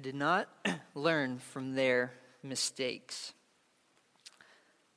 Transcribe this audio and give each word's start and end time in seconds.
I 0.00 0.02
did 0.02 0.14
not 0.14 0.48
learn 0.94 1.40
from 1.40 1.74
their 1.74 2.14
mistakes. 2.42 3.34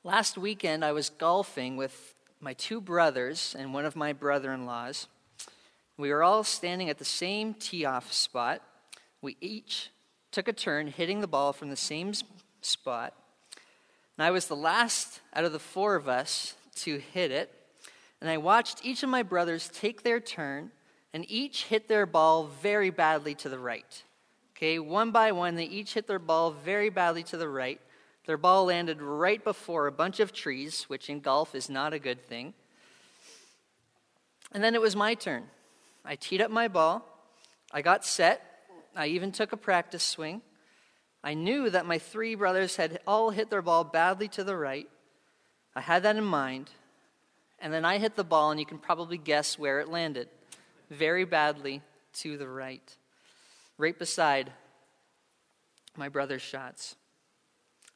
Last 0.02 0.38
weekend, 0.38 0.86
I 0.86 0.94
was 0.94 1.10
golfing 1.10 1.76
with 1.76 2.16
my 2.40 2.54
two 2.54 2.80
brothers 2.80 3.54
and 3.60 3.74
one 3.74 3.84
of 3.84 3.98
my 3.98 4.14
brother 4.14 4.54
in 4.54 4.66
laws. 4.66 5.08
We 5.98 6.10
were 6.10 6.24
all 6.24 6.46
standing 6.46 6.90
at 6.90 7.00
the 7.00 7.04
same 7.04 7.54
tee 7.54 7.84
off 7.84 8.14
spot. 8.14 8.62
We 9.22 9.36
each 9.42 9.90
took 10.32 10.48
a 10.48 10.54
turn 10.54 10.88
hitting 10.88 11.20
the 11.20 11.28
ball 11.28 11.52
from 11.52 11.70
the 11.70 11.76
same 11.76 12.14
spot. 12.62 13.14
And 14.18 14.26
I 14.26 14.32
was 14.32 14.48
the 14.48 14.56
last 14.56 15.20
out 15.34 15.44
of 15.44 15.52
the 15.52 15.60
four 15.60 15.96
of 15.96 16.08
us 16.08 16.56
to 16.76 16.98
hit 16.98 17.30
it. 17.30 17.54
And 18.22 18.30
I 18.30 18.38
watched 18.38 18.86
each 18.86 19.04
of 19.04 19.10
my 19.10 19.24
brothers 19.24 19.68
take 19.68 20.04
their 20.04 20.22
turn 20.22 20.72
and 21.14 21.30
each 21.30 21.66
hit 21.66 21.90
their 21.90 22.06
ball 22.06 22.46
very 22.46 22.90
badly 22.90 23.36
to 23.36 23.50
the 23.50 23.60
right. 23.60 24.02
Okay, 24.64 24.80
one 24.80 25.12
by 25.12 25.34
one, 25.34 25.56
they 25.56 25.66
each 25.66 25.94
hit 25.94 26.08
their 26.08 26.20
ball 26.20 26.52
very 26.52 26.90
badly 26.90 27.22
to 27.24 27.36
the 27.36 27.50
right. 27.50 27.82
Their 28.26 28.38
ball 28.38 28.64
landed 28.64 29.02
right 29.02 29.44
before 29.44 29.88
a 29.88 29.92
bunch 29.92 30.22
of 30.22 30.32
trees, 30.32 30.84
which 30.84 31.10
in 31.10 31.20
golf 31.20 31.54
is 31.54 31.70
not 31.70 31.92
a 31.92 32.00
good 32.00 32.26
thing. 32.26 32.54
And 34.54 34.64
then 34.64 34.74
it 34.74 34.80
was 34.80 34.96
my 34.96 35.16
turn. 35.16 35.48
I 36.06 36.16
teed 36.16 36.40
up 36.40 36.50
my 36.50 36.70
ball. 36.70 37.06
I 37.74 37.82
got 37.82 38.06
set. 38.06 38.42
I 38.96 39.08
even 39.08 39.34
took 39.34 39.52
a 39.52 39.58
practice 39.58 40.02
swing. 40.02 40.42
I 41.26 41.34
knew 41.34 41.70
that 41.70 41.86
my 41.86 41.98
three 41.98 42.34
brothers 42.34 42.78
had 42.78 43.02
all 43.06 43.32
hit 43.32 43.50
their 43.50 43.62
ball 43.62 43.84
badly 43.84 44.30
to 44.30 44.46
the 44.46 44.56
right. 44.56 44.88
I 45.76 45.82
had 45.82 46.04
that 46.04 46.16
in 46.16 46.24
mind. 46.24 46.70
And 47.60 47.74
then 47.74 47.84
I 47.84 47.98
hit 47.98 48.16
the 48.16 48.24
ball, 48.24 48.52
and 48.52 48.62
you 48.62 48.66
can 48.66 48.78
probably 48.78 49.18
guess 49.18 49.60
where 49.60 49.82
it 49.82 49.90
landed 49.90 50.30
very 50.90 51.26
badly 51.26 51.82
to 52.14 52.38
the 52.38 52.48
right, 52.48 52.96
right 53.78 54.00
beside 54.00 54.54
my 55.98 56.10
brother's 56.10 56.42
shots. 56.42 56.96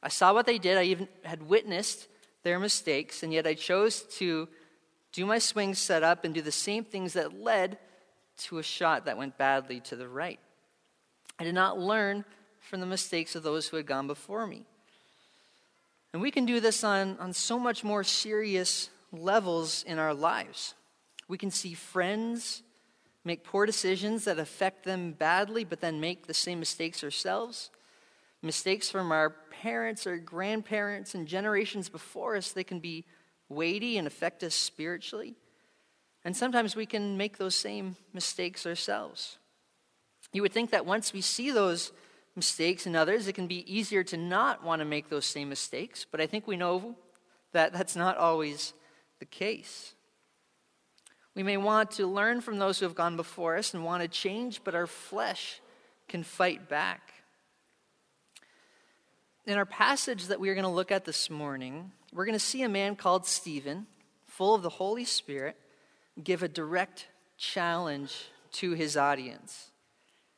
I 0.02 0.08
saw 0.08 0.32
what 0.32 0.46
they 0.46 0.58
did. 0.58 0.78
I 0.78 0.84
even 0.84 1.08
had 1.24 1.42
witnessed 1.42 2.08
their 2.44 2.58
mistakes, 2.58 3.22
and 3.22 3.32
yet 3.32 3.46
I 3.46 3.54
chose 3.54 4.02
to 4.18 4.48
do 5.12 5.26
my 5.26 5.38
swing 5.38 5.74
set 5.74 6.02
up 6.02 6.24
and 6.24 6.34
do 6.34 6.42
the 6.42 6.52
same 6.52 6.84
things 6.84 7.14
that 7.14 7.40
led 7.40 7.78
to 8.38 8.58
a 8.58 8.62
shot 8.62 9.06
that 9.06 9.18
went 9.18 9.36
badly 9.36 9.80
to 9.80 9.96
the 9.96 10.08
right. 10.08 10.38
I 11.38 11.44
did 11.44 11.54
not 11.54 11.78
learn 11.78 12.24
from 12.60 12.80
the 12.80 12.86
mistakes 12.86 13.34
of 13.34 13.42
those 13.42 13.68
who 13.68 13.76
had 13.76 13.86
gone 13.86 14.06
before 14.06 14.46
me. 14.46 14.64
And 16.12 16.22
we 16.22 16.30
can 16.30 16.46
do 16.46 16.60
this 16.60 16.84
on, 16.84 17.16
on 17.18 17.32
so 17.32 17.58
much 17.58 17.84
more 17.84 18.04
serious 18.04 18.90
levels 19.12 19.84
in 19.86 19.98
our 19.98 20.14
lives. 20.14 20.74
We 21.26 21.38
can 21.38 21.50
see 21.50 21.74
friends 21.74 22.62
make 23.24 23.44
poor 23.44 23.66
decisions 23.66 24.24
that 24.24 24.38
affect 24.38 24.84
them 24.84 25.12
badly, 25.12 25.64
but 25.64 25.80
then 25.80 26.00
make 26.00 26.26
the 26.26 26.34
same 26.34 26.58
mistakes 26.60 27.04
ourselves. 27.04 27.70
Mistakes 28.42 28.88
from 28.90 29.10
our 29.10 29.30
parents 29.30 30.06
or 30.06 30.16
grandparents 30.16 31.14
and 31.14 31.26
generations 31.26 31.88
before 31.88 32.36
us, 32.36 32.52
they 32.52 32.64
can 32.64 32.78
be 32.78 33.04
weighty 33.48 33.98
and 33.98 34.06
affect 34.06 34.42
us 34.42 34.54
spiritually. 34.54 35.34
And 36.24 36.36
sometimes 36.36 36.76
we 36.76 36.86
can 36.86 37.16
make 37.16 37.38
those 37.38 37.54
same 37.54 37.96
mistakes 38.12 38.66
ourselves. 38.66 39.38
You 40.32 40.42
would 40.42 40.52
think 40.52 40.70
that 40.70 40.86
once 40.86 41.12
we 41.12 41.20
see 41.20 41.50
those 41.50 41.92
mistakes 42.36 42.86
in 42.86 42.94
others, 42.94 43.26
it 43.26 43.34
can 43.34 43.46
be 43.46 43.72
easier 43.72 44.04
to 44.04 44.16
not 44.16 44.62
want 44.62 44.80
to 44.80 44.84
make 44.84 45.08
those 45.08 45.26
same 45.26 45.48
mistakes, 45.48 46.06
but 46.08 46.20
I 46.20 46.26
think 46.26 46.46
we 46.46 46.56
know 46.56 46.96
that 47.52 47.72
that's 47.72 47.96
not 47.96 48.16
always 48.16 48.74
the 49.18 49.24
case. 49.24 49.94
We 51.34 51.42
may 51.42 51.56
want 51.56 51.92
to 51.92 52.06
learn 52.06 52.40
from 52.40 52.58
those 52.58 52.78
who 52.78 52.86
have 52.86 52.94
gone 52.94 53.16
before 53.16 53.56
us 53.56 53.74
and 53.74 53.84
want 53.84 54.02
to 54.02 54.08
change, 54.08 54.62
but 54.64 54.74
our 54.74 54.86
flesh 54.86 55.60
can 56.08 56.22
fight 56.22 56.68
back. 56.68 57.12
In 59.48 59.56
our 59.56 59.64
passage 59.64 60.26
that 60.26 60.40
we 60.40 60.50
are 60.50 60.54
going 60.54 60.66
to 60.66 60.70
look 60.70 60.92
at 60.92 61.06
this 61.06 61.30
morning, 61.30 61.90
we're 62.12 62.26
going 62.26 62.34
to 62.34 62.38
see 62.38 62.64
a 62.64 62.68
man 62.68 62.96
called 62.96 63.24
Stephen, 63.24 63.86
full 64.26 64.54
of 64.54 64.60
the 64.60 64.68
Holy 64.68 65.06
Spirit, 65.06 65.56
give 66.22 66.42
a 66.42 66.48
direct 66.48 67.06
challenge 67.38 68.26
to 68.52 68.72
his 68.72 68.94
audience. 68.94 69.70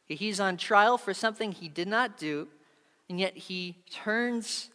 He's 0.07 0.39
on 0.39 0.57
trial 0.57 0.97
for 0.97 1.13
something 1.13 1.51
he 1.51 1.69
did 1.69 1.89
not 1.89 2.19
do, 2.19 2.47
and 3.09 3.19
yet 3.19 3.37
he 3.37 3.79
turns 3.91 4.71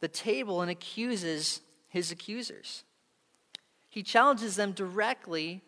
the 0.00 0.08
table 0.08 0.60
and 0.60 0.70
accuses 0.70 1.62
his 1.88 2.12
accusers. 2.12 2.84
He 3.88 4.02
challenges 4.02 4.56
them 4.56 4.72
directly 4.72 5.62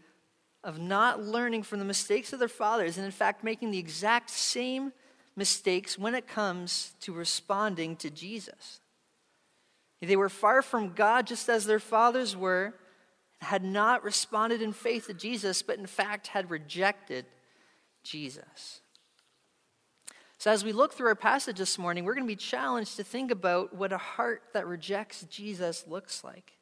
of 0.62 0.78
not 0.78 1.22
learning 1.22 1.62
from 1.62 1.78
the 1.78 1.86
mistakes 1.86 2.34
of 2.34 2.40
their 2.40 2.46
fathers, 2.46 2.98
and 2.98 3.06
in 3.06 3.10
fact, 3.10 3.42
making 3.42 3.70
the 3.70 3.78
exact 3.78 4.28
same 4.28 4.92
mistakes 5.37 5.98
when 5.98 6.15
it 6.15 6.26
comes 6.26 6.94
to 7.00 7.12
responding 7.12 7.97
to 7.97 8.10
Jesus. 8.10 8.81
They 10.00 10.16
were 10.16 10.28
far 10.28 10.62
from 10.62 10.94
God 10.94 11.26
just 11.26 11.48
as 11.48 11.65
their 11.65 11.78
fathers 11.78 12.37
were, 12.37 12.75
had 13.41 13.65
not 13.65 14.04
responded 14.04 14.60
in 14.60 14.72
faith 14.72 15.06
to 15.06 15.15
Jesus, 15.15 15.62
but 15.62 15.78
in 15.78 15.87
fact 15.87 16.28
had 16.28 16.50
rejected 16.50 17.25
Jesus. 18.03 18.81
So, 20.38 20.50
as 20.50 20.65
we 20.65 20.72
look 20.72 20.93
through 20.93 21.06
our 21.06 21.15
passage 21.15 21.59
this 21.59 21.78
morning, 21.78 22.04
we're 22.04 22.14
going 22.14 22.26
to 22.26 22.32
be 22.32 22.34
challenged 22.34 22.97
to 22.97 23.04
think 23.04 23.31
about 23.31 23.76
what 23.76 23.93
a 23.93 23.99
heart 23.99 24.43
that 24.54 24.66
rejects 24.66 25.22
Jesus 25.31 25.84
looks 25.87 26.25
like. 26.25 26.54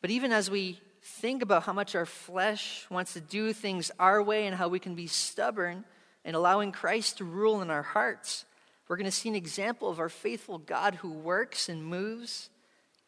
But 0.00 0.10
even 0.10 0.30
as 0.30 0.48
we 0.48 0.80
think 1.02 1.42
about 1.42 1.64
how 1.64 1.72
much 1.72 1.96
our 1.96 2.06
flesh 2.06 2.86
wants 2.88 3.14
to 3.14 3.20
do 3.20 3.52
things 3.52 3.90
our 3.98 4.22
way 4.22 4.46
and 4.46 4.54
how 4.54 4.68
we 4.68 4.78
can 4.78 4.94
be 4.94 5.08
stubborn 5.08 5.84
and 6.26 6.34
allowing 6.34 6.72
Christ 6.72 7.18
to 7.18 7.24
rule 7.24 7.62
in 7.62 7.70
our 7.70 7.84
hearts, 7.84 8.44
we're 8.88 8.96
going 8.96 9.04
to 9.04 9.12
see 9.12 9.28
an 9.28 9.36
example 9.36 9.88
of 9.88 10.00
our 10.00 10.08
faithful 10.08 10.58
God 10.58 10.96
who 10.96 11.10
works 11.10 11.68
and 11.68 11.82
moves 11.82 12.50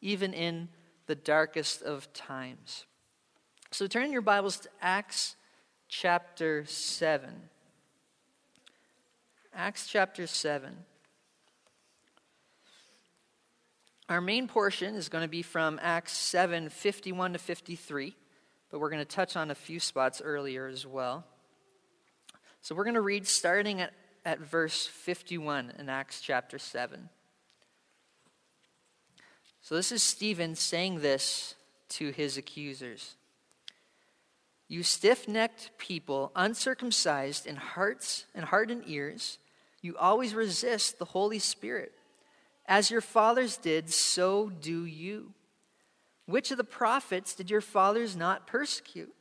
even 0.01 0.33
in 0.33 0.69
the 1.07 1.17
darkest 1.17 1.83
of 1.83 2.11
times. 2.13 2.87
So 3.73 3.89
turn 3.89 4.13
your 4.13 4.23
Bibles 4.23 4.61
to 4.61 4.69
Acts 4.81 5.35
chapter 5.89 6.65
7. 6.67 7.29
Acts 9.53 9.89
chapter 9.89 10.29
7. 10.29 10.77
Our 14.09 14.21
main 14.21 14.47
portion 14.47 14.95
is 14.95 15.09
going 15.09 15.25
to 15.25 15.29
be 15.29 15.43
from 15.43 15.81
Acts 15.83 16.13
7 16.13 16.69
51 16.69 17.33
to 17.33 17.39
53, 17.39 18.15
but 18.71 18.79
we're 18.79 18.91
going 18.91 19.01
to 19.01 19.05
touch 19.05 19.37
on 19.37 19.51
a 19.51 19.57
few 19.57 19.81
spots 19.81 20.23
earlier 20.25 20.69
as 20.69 20.87
well. 20.87 21.25
So 22.61 22.75
we're 22.75 22.85
going 22.85 22.95
to 22.95 23.01
read 23.01 23.27
starting 23.27 23.81
at, 23.81 23.93
at 24.25 24.41
verse 24.41 24.87
51 24.87 25.73
in 25.79 25.89
Acts 25.89 26.21
chapter 26.21 26.59
7. 26.59 27.09
So 29.61 29.75
this 29.75 29.93
is 29.93 30.03
Stephen 30.03 30.55
saying 30.55 31.01
this 31.01 31.55
to 31.91 32.11
his 32.11 32.37
accusers. 32.37 33.15
You 34.69 34.83
stiff 34.83 35.27
necked 35.27 35.71
people, 35.79 36.31
uncircumcised 36.37 37.47
in 37.47 37.57
hearts 37.57 38.27
and 38.35 38.45
heart 38.45 38.71
and 38.71 38.83
ears, 38.87 39.39
you 39.81 39.97
always 39.97 40.35
resist 40.35 40.99
the 40.99 41.07
Holy 41.07 41.39
Spirit. 41.39 41.93
As 42.67 42.91
your 42.91 43.01
fathers 43.01 43.57
did, 43.57 43.91
so 43.91 44.51
do 44.51 44.85
you. 44.85 45.33
Which 46.27 46.51
of 46.51 46.59
the 46.59 46.65
prophets 46.65 47.35
did 47.35 47.51
your 47.51 47.63
fathers 47.63 48.17
not 48.17 48.47
persecute? 48.47 49.15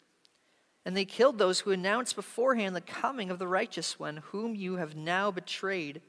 And 0.88 0.96
they 0.96 1.03
killed 1.03 1.38
those 1.38 1.59
who 1.59 1.72
announced 1.72 2.16
beforehand 2.16 2.74
the 2.74 2.80
coming 2.80 3.30
of 3.30 3.40
the 3.40 3.48
righteous 3.48 4.00
one, 4.00 4.24
whom 4.28 4.56
you 4.56 4.78
have 4.78 4.96
now 4.96 5.31
betrayed 5.31 6.00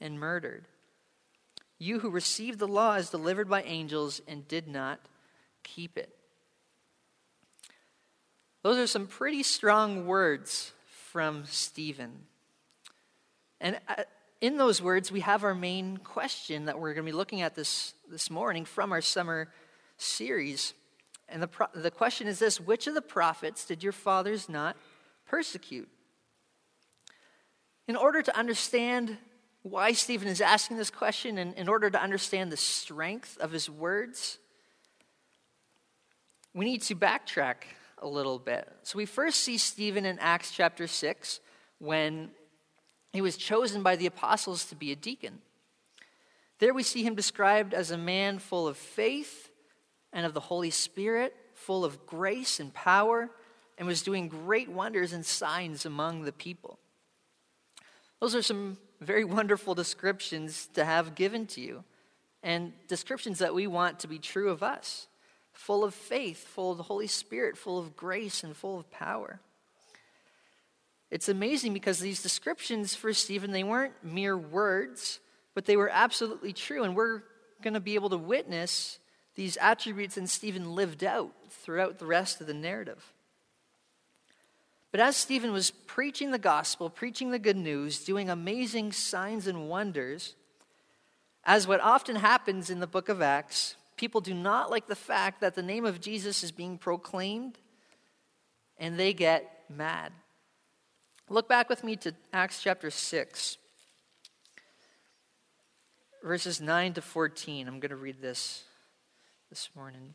and 0.00 0.20
murdered. 0.20 0.68
You 1.80 1.98
who 1.98 2.08
received 2.08 2.60
the 2.60 2.68
law 2.68 2.94
as 2.94 3.10
delivered 3.10 3.50
by 3.50 3.62
angels 3.64 4.20
and 4.28 4.46
did 4.46 4.68
not 4.68 5.00
keep 5.64 5.98
it. 5.98 6.16
Those 8.62 8.78
are 8.78 8.86
some 8.86 9.08
pretty 9.08 9.42
strong 9.42 10.06
words 10.06 10.70
from 11.10 11.42
Stephen. 11.46 12.12
And 13.60 13.80
uh, 13.88 14.04
in 14.40 14.56
those 14.56 14.80
words, 14.80 15.10
we 15.10 15.18
have 15.18 15.42
our 15.42 15.52
main 15.52 15.96
question 15.96 16.66
that 16.66 16.78
we're 16.78 16.94
going 16.94 17.06
to 17.06 17.12
be 17.12 17.16
looking 17.16 17.40
at 17.40 17.56
this, 17.56 17.92
this 18.08 18.30
morning 18.30 18.64
from 18.64 18.92
our 18.92 19.00
summer 19.00 19.48
series. 19.96 20.74
And 21.28 21.42
the, 21.42 21.48
pro- 21.48 21.66
the 21.74 21.90
question 21.90 22.26
is 22.26 22.38
this 22.38 22.60
Which 22.60 22.86
of 22.86 22.94
the 22.94 23.02
prophets 23.02 23.64
did 23.64 23.82
your 23.82 23.92
fathers 23.92 24.48
not 24.48 24.76
persecute? 25.26 25.88
In 27.86 27.96
order 27.96 28.22
to 28.22 28.36
understand 28.36 29.16
why 29.62 29.92
Stephen 29.92 30.28
is 30.28 30.40
asking 30.40 30.76
this 30.76 30.90
question, 30.90 31.38
and 31.38 31.54
in 31.54 31.68
order 31.68 31.90
to 31.90 32.00
understand 32.00 32.52
the 32.52 32.56
strength 32.56 33.36
of 33.40 33.50
his 33.50 33.68
words, 33.68 34.38
we 36.54 36.64
need 36.64 36.82
to 36.82 36.94
backtrack 36.94 37.56
a 38.00 38.08
little 38.08 38.38
bit. 38.38 38.70
So 38.82 38.98
we 38.98 39.06
first 39.06 39.40
see 39.40 39.58
Stephen 39.58 40.04
in 40.04 40.18
Acts 40.18 40.50
chapter 40.50 40.86
6 40.86 41.40
when 41.78 42.30
he 43.12 43.20
was 43.20 43.36
chosen 43.36 43.82
by 43.82 43.96
the 43.96 44.06
apostles 44.06 44.64
to 44.66 44.76
be 44.76 44.92
a 44.92 44.96
deacon. 44.96 45.40
There 46.58 46.74
we 46.74 46.82
see 46.82 47.02
him 47.02 47.14
described 47.14 47.74
as 47.74 47.90
a 47.90 47.98
man 47.98 48.38
full 48.38 48.66
of 48.66 48.76
faith 48.76 49.47
and 50.12 50.26
of 50.26 50.34
the 50.34 50.40
Holy 50.40 50.70
Spirit, 50.70 51.34
full 51.54 51.84
of 51.84 52.06
grace 52.06 52.60
and 52.60 52.72
power, 52.72 53.30
and 53.76 53.86
was 53.86 54.02
doing 54.02 54.28
great 54.28 54.68
wonders 54.68 55.12
and 55.12 55.24
signs 55.24 55.86
among 55.86 56.22
the 56.22 56.32
people. 56.32 56.78
Those 58.20 58.34
are 58.34 58.42
some 58.42 58.78
very 59.00 59.24
wonderful 59.38 59.74
descriptions 59.74 60.68
to 60.74 60.84
have 60.84 61.14
given 61.14 61.46
to 61.48 61.60
you, 61.60 61.84
and 62.42 62.72
descriptions 62.86 63.38
that 63.38 63.54
we 63.54 63.66
want 63.66 64.00
to 64.00 64.08
be 64.08 64.18
true 64.18 64.50
of 64.50 64.62
us 64.62 65.08
full 65.58 65.82
of 65.82 65.92
faith, 65.92 66.46
full 66.46 66.70
of 66.70 66.76
the 66.76 66.84
Holy 66.84 67.08
Spirit, 67.08 67.58
full 67.58 67.80
of 67.80 67.96
grace, 67.96 68.44
and 68.44 68.56
full 68.56 68.78
of 68.78 68.88
power. 68.92 69.40
It's 71.10 71.28
amazing 71.28 71.72
because 71.72 71.98
these 71.98 72.22
descriptions 72.22 72.94
for 72.94 73.12
Stephen, 73.12 73.50
they 73.50 73.64
weren't 73.64 73.94
mere 74.04 74.36
words, 74.36 75.18
but 75.54 75.64
they 75.64 75.76
were 75.76 75.88
absolutely 75.88 76.52
true. 76.52 76.84
And 76.84 76.94
we're 76.94 77.22
going 77.60 77.74
to 77.74 77.80
be 77.80 77.96
able 77.96 78.10
to 78.10 78.16
witness 78.16 79.00
these 79.38 79.56
attributes 79.60 80.16
in 80.16 80.26
Stephen 80.26 80.74
lived 80.74 81.04
out 81.04 81.30
throughout 81.48 82.00
the 82.00 82.06
rest 82.06 82.40
of 82.40 82.48
the 82.48 82.54
narrative. 82.54 83.12
But 84.90 84.98
as 84.98 85.16
Stephen 85.16 85.52
was 85.52 85.70
preaching 85.70 86.32
the 86.32 86.40
gospel, 86.40 86.90
preaching 86.90 87.30
the 87.30 87.38
good 87.38 87.56
news, 87.56 88.04
doing 88.04 88.28
amazing 88.28 88.90
signs 88.90 89.46
and 89.46 89.68
wonders, 89.68 90.34
as 91.44 91.68
what 91.68 91.80
often 91.80 92.16
happens 92.16 92.68
in 92.68 92.80
the 92.80 92.88
book 92.88 93.08
of 93.08 93.22
Acts, 93.22 93.76
people 93.96 94.20
do 94.20 94.34
not 94.34 94.72
like 94.72 94.88
the 94.88 94.96
fact 94.96 95.40
that 95.40 95.54
the 95.54 95.62
name 95.62 95.84
of 95.84 96.00
Jesus 96.00 96.42
is 96.42 96.50
being 96.50 96.76
proclaimed 96.76 97.58
and 98.76 98.98
they 98.98 99.12
get 99.12 99.66
mad. 99.70 100.10
Look 101.28 101.48
back 101.48 101.68
with 101.68 101.84
me 101.84 101.94
to 101.94 102.12
Acts 102.32 102.60
chapter 102.60 102.90
6, 102.90 103.56
verses 106.24 106.60
9 106.60 106.94
to 106.94 107.00
14. 107.00 107.68
I'm 107.68 107.78
going 107.78 107.90
to 107.90 107.96
read 107.96 108.20
this 108.20 108.64
this 109.50 109.70
morning. 109.74 110.14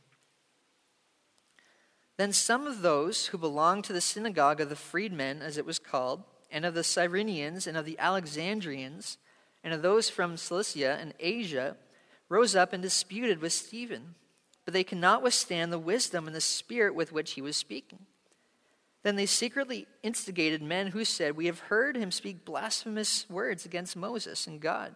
Then 2.18 2.32
some 2.32 2.68
of 2.68 2.82
those 2.82 3.28
who 3.28 3.38
belonged 3.38 3.84
to 3.86 3.94
the 3.94 4.02
synagogue 4.02 4.62
of 4.62 4.70
the 4.70 4.76
freedmen, 4.76 5.42
as 5.42 5.58
it 5.58 5.66
was 5.66 5.80
called, 5.80 6.24
and 6.52 6.66
of 6.66 6.76
the 6.76 6.84
Cyrenians 6.84 7.66
and 7.66 7.76
of 7.76 7.86
the 7.86 7.98
Alexandrians, 7.98 9.18
and 9.64 9.74
of 9.74 9.82
those 9.82 10.10
from 10.10 10.38
Cilicia 10.38 10.98
and 11.00 11.14
Asia, 11.20 11.78
rose 12.30 12.56
up 12.56 12.74
and 12.74 12.84
disputed 12.84 13.42
with 13.42 13.54
Stephen. 13.54 14.16
But 14.66 14.74
they 14.74 14.84
could 14.84 15.00
not 15.00 15.24
withstand 15.24 15.74
the 15.74 15.80
wisdom 15.80 16.28
and 16.28 16.36
the 16.36 16.42
spirit 16.42 16.94
with 16.94 17.12
which 17.12 17.32
he 17.32 17.42
was 17.42 17.58
speaking. 17.58 18.06
Then 19.02 19.16
they 19.16 19.26
secretly 19.26 19.88
instigated 20.02 20.62
men 20.62 20.88
who 20.88 21.04
said, 21.04 21.36
We 21.36 21.48
have 21.48 21.60
heard 21.60 21.98
him 21.98 22.12
speak 22.12 22.46
blasphemous 22.46 23.30
words 23.30 23.66
against 23.66 23.98
Moses 23.98 24.48
and 24.48 24.62
God. 24.62 24.96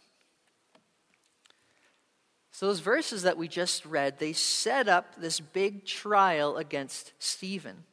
So, 2.51 2.67
those 2.67 2.81
verses 2.81 3.23
that 3.23 3.37
we 3.37 3.47
just 3.47 3.85
read, 3.85 4.19
they 4.19 4.33
set 4.33 4.89
up 4.89 5.15
this 5.15 5.39
big 5.39 5.85
trial 5.85 6.57
against 6.57 7.13
Stephen 7.17 7.85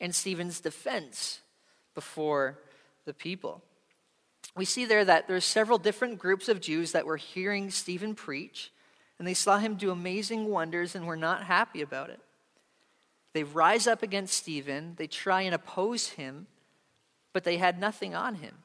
and 0.00 0.14
Stephen's 0.14 0.60
defense 0.60 1.40
before 1.94 2.58
the 3.06 3.14
people. 3.14 3.62
We 4.56 4.66
see 4.66 4.84
there 4.84 5.04
that 5.04 5.26
there's 5.26 5.44
several 5.44 5.78
different 5.78 6.18
groups 6.18 6.48
of 6.48 6.60
Jews 6.60 6.92
that 6.92 7.06
were 7.06 7.16
hearing 7.16 7.70
Stephen 7.70 8.14
preach, 8.14 8.70
and 9.18 9.26
they 9.26 9.34
saw 9.34 9.58
him 9.58 9.74
do 9.74 9.90
amazing 9.90 10.46
wonders 10.46 10.94
and 10.94 11.06
were 11.06 11.16
not 11.16 11.44
happy 11.44 11.80
about 11.80 12.10
it. 12.10 12.20
They 13.32 13.42
rise 13.42 13.86
up 13.86 14.02
against 14.02 14.36
Stephen, 14.36 14.94
they 14.96 15.06
try 15.06 15.42
and 15.42 15.54
oppose 15.54 16.10
him, 16.10 16.46
but 17.32 17.42
they 17.42 17.56
had 17.56 17.80
nothing 17.80 18.14
on 18.14 18.36
him. 18.36 18.58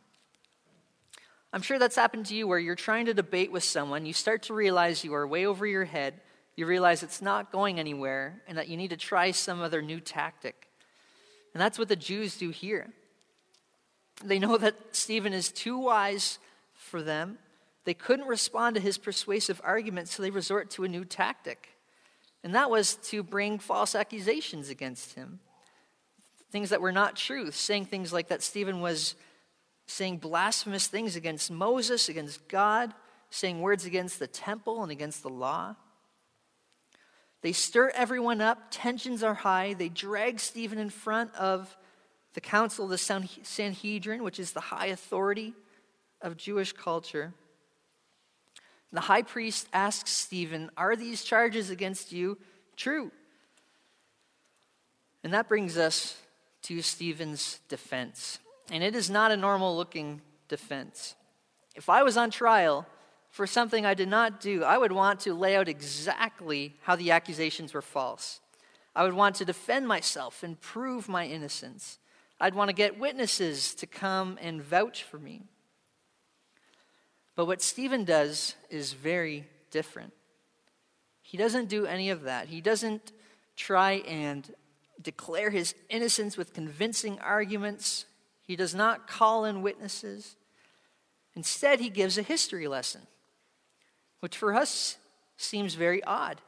I'm 1.51 1.61
sure 1.61 1.79
that's 1.79 1.95
happened 1.95 2.27
to 2.27 2.35
you 2.35 2.47
where 2.47 2.59
you're 2.59 2.75
trying 2.75 3.07
to 3.07 3.13
debate 3.13 3.51
with 3.51 3.63
someone, 3.63 4.05
you 4.05 4.13
start 4.13 4.43
to 4.43 4.53
realize 4.53 5.03
you 5.03 5.15
are 5.15 5.27
way 5.27 5.45
over 5.45 5.65
your 5.65 5.85
head, 5.85 6.21
you 6.55 6.65
realize 6.65 7.01
it's 7.01 7.21
not 7.21 7.51
going 7.51 7.79
anywhere, 7.79 8.41
and 8.47 8.57
that 8.57 8.67
you 8.67 8.77
need 8.77 8.89
to 8.89 8.97
try 8.97 9.31
some 9.31 9.61
other 9.61 9.81
new 9.81 9.99
tactic. 9.99 10.67
And 11.53 11.61
that's 11.61 11.79
what 11.79 11.87
the 11.87 11.95
Jews 11.95 12.37
do 12.37 12.51
here. 12.51 12.91
They 14.23 14.37
know 14.37 14.57
that 14.57 14.75
Stephen 14.91 15.33
is 15.33 15.51
too 15.51 15.77
wise 15.77 16.37
for 16.73 17.01
them. 17.01 17.39
They 17.85 17.93
couldn't 17.93 18.27
respond 18.27 18.75
to 18.75 18.81
his 18.81 18.97
persuasive 18.97 19.61
argument, 19.63 20.09
so 20.09 20.21
they 20.21 20.29
resort 20.29 20.69
to 20.71 20.83
a 20.83 20.89
new 20.89 21.05
tactic. 21.05 21.69
And 22.43 22.53
that 22.53 22.69
was 22.69 22.95
to 22.95 23.23
bring 23.23 23.57
false 23.57 23.95
accusations 23.95 24.69
against 24.69 25.15
him. 25.15 25.39
Things 26.51 26.69
that 26.69 26.81
were 26.81 26.91
not 26.91 27.15
truth, 27.15 27.55
saying 27.55 27.85
things 27.85 28.13
like 28.13 28.27
that 28.27 28.43
Stephen 28.43 28.81
was 28.81 29.15
saying 29.89 30.17
blasphemous 30.17 30.85
things 30.85 31.15
against 31.15 31.49
Moses, 31.49 32.09
against 32.09 32.47
God, 32.47 32.93
saying 33.31 33.59
words 33.59 33.85
against 33.85 34.19
the 34.19 34.27
temple 34.27 34.83
and 34.83 34.91
against 34.91 35.23
the 35.23 35.29
law. 35.29 35.75
They 37.41 37.53
stir 37.53 37.91
everyone 37.95 38.39
up, 38.39 38.67
tensions 38.69 39.23
are 39.23 39.33
high. 39.33 39.73
They 39.73 39.89
drag 39.89 40.39
Stephen 40.39 40.77
in 40.77 40.91
front 40.91 41.33
of 41.35 41.75
the 42.33 42.41
council 42.41 42.85
of 42.85 42.91
the 42.91 43.33
Sanhedrin, 43.43 44.23
which 44.23 44.39
is 44.39 44.51
the 44.51 44.59
high 44.59 44.87
authority 44.87 45.55
of 46.21 46.37
Jewish 46.37 46.71
culture. 46.71 47.33
The 48.91 49.01
high 49.01 49.23
priest 49.23 49.67
asks 49.73 50.11
Stephen, 50.11 50.69
Are 50.77 50.95
these 50.95 51.23
charges 51.23 51.71
against 51.71 52.11
you 52.11 52.37
true? 52.75 53.11
And 55.23 55.33
that 55.33 55.47
brings 55.47 55.77
us 55.77 56.15
to 56.63 56.81
Stephen's 56.83 57.59
defense. 57.69 58.39
And 58.71 58.83
it 58.83 58.95
is 58.95 59.09
not 59.09 59.31
a 59.31 59.37
normal 59.37 59.75
looking 59.75 60.21
defense. 60.47 61.15
If 61.75 61.89
I 61.89 62.03
was 62.03 62.17
on 62.17 62.29
trial 62.31 62.85
for 63.29 63.47
something 63.47 63.85
I 63.85 63.93
did 63.93 64.09
not 64.09 64.41
do, 64.41 64.63
I 64.63 64.77
would 64.77 64.91
want 64.91 65.21
to 65.21 65.33
lay 65.33 65.55
out 65.55 65.67
exactly 65.67 66.75
how 66.83 66.95
the 66.95 67.11
accusations 67.11 67.73
were 67.73 67.81
false. 67.81 68.39
I 68.95 69.03
would 69.03 69.13
want 69.13 69.35
to 69.35 69.45
defend 69.45 69.87
myself 69.87 70.43
and 70.43 70.59
prove 70.59 71.07
my 71.07 71.25
innocence. 71.25 71.99
I'd 72.39 72.55
want 72.55 72.69
to 72.69 72.75
get 72.75 72.99
witnesses 72.99 73.73
to 73.75 73.87
come 73.87 74.37
and 74.41 74.61
vouch 74.61 75.03
for 75.03 75.19
me. 75.19 75.43
But 77.35 77.45
what 77.45 77.61
Stephen 77.61 78.03
does 78.03 78.55
is 78.69 78.93
very 78.93 79.47
different. 79.71 80.13
He 81.21 81.37
doesn't 81.37 81.69
do 81.69 81.85
any 81.85 82.09
of 82.09 82.23
that. 82.23 82.47
He 82.47 82.59
doesn't 82.59 83.11
try 83.55 84.03
and 84.07 84.53
declare 85.01 85.49
his 85.49 85.75
innocence 85.89 86.37
with 86.37 86.53
convincing 86.53 87.19
arguments. 87.19 88.05
He 88.49 88.55
does 88.55 88.73
not 88.73 89.05
call 89.05 89.45
in 89.45 89.61
witnesses. 89.61 90.35
Instead, 91.35 91.79
he 91.79 91.91
gives 91.91 92.17
a 92.17 92.23
history 92.23 92.67
lesson, 92.67 93.01
which 94.21 94.35
for 94.35 94.55
us 94.55 94.97
seems 95.37 95.75
very 95.75 96.03
odd. 96.03 96.41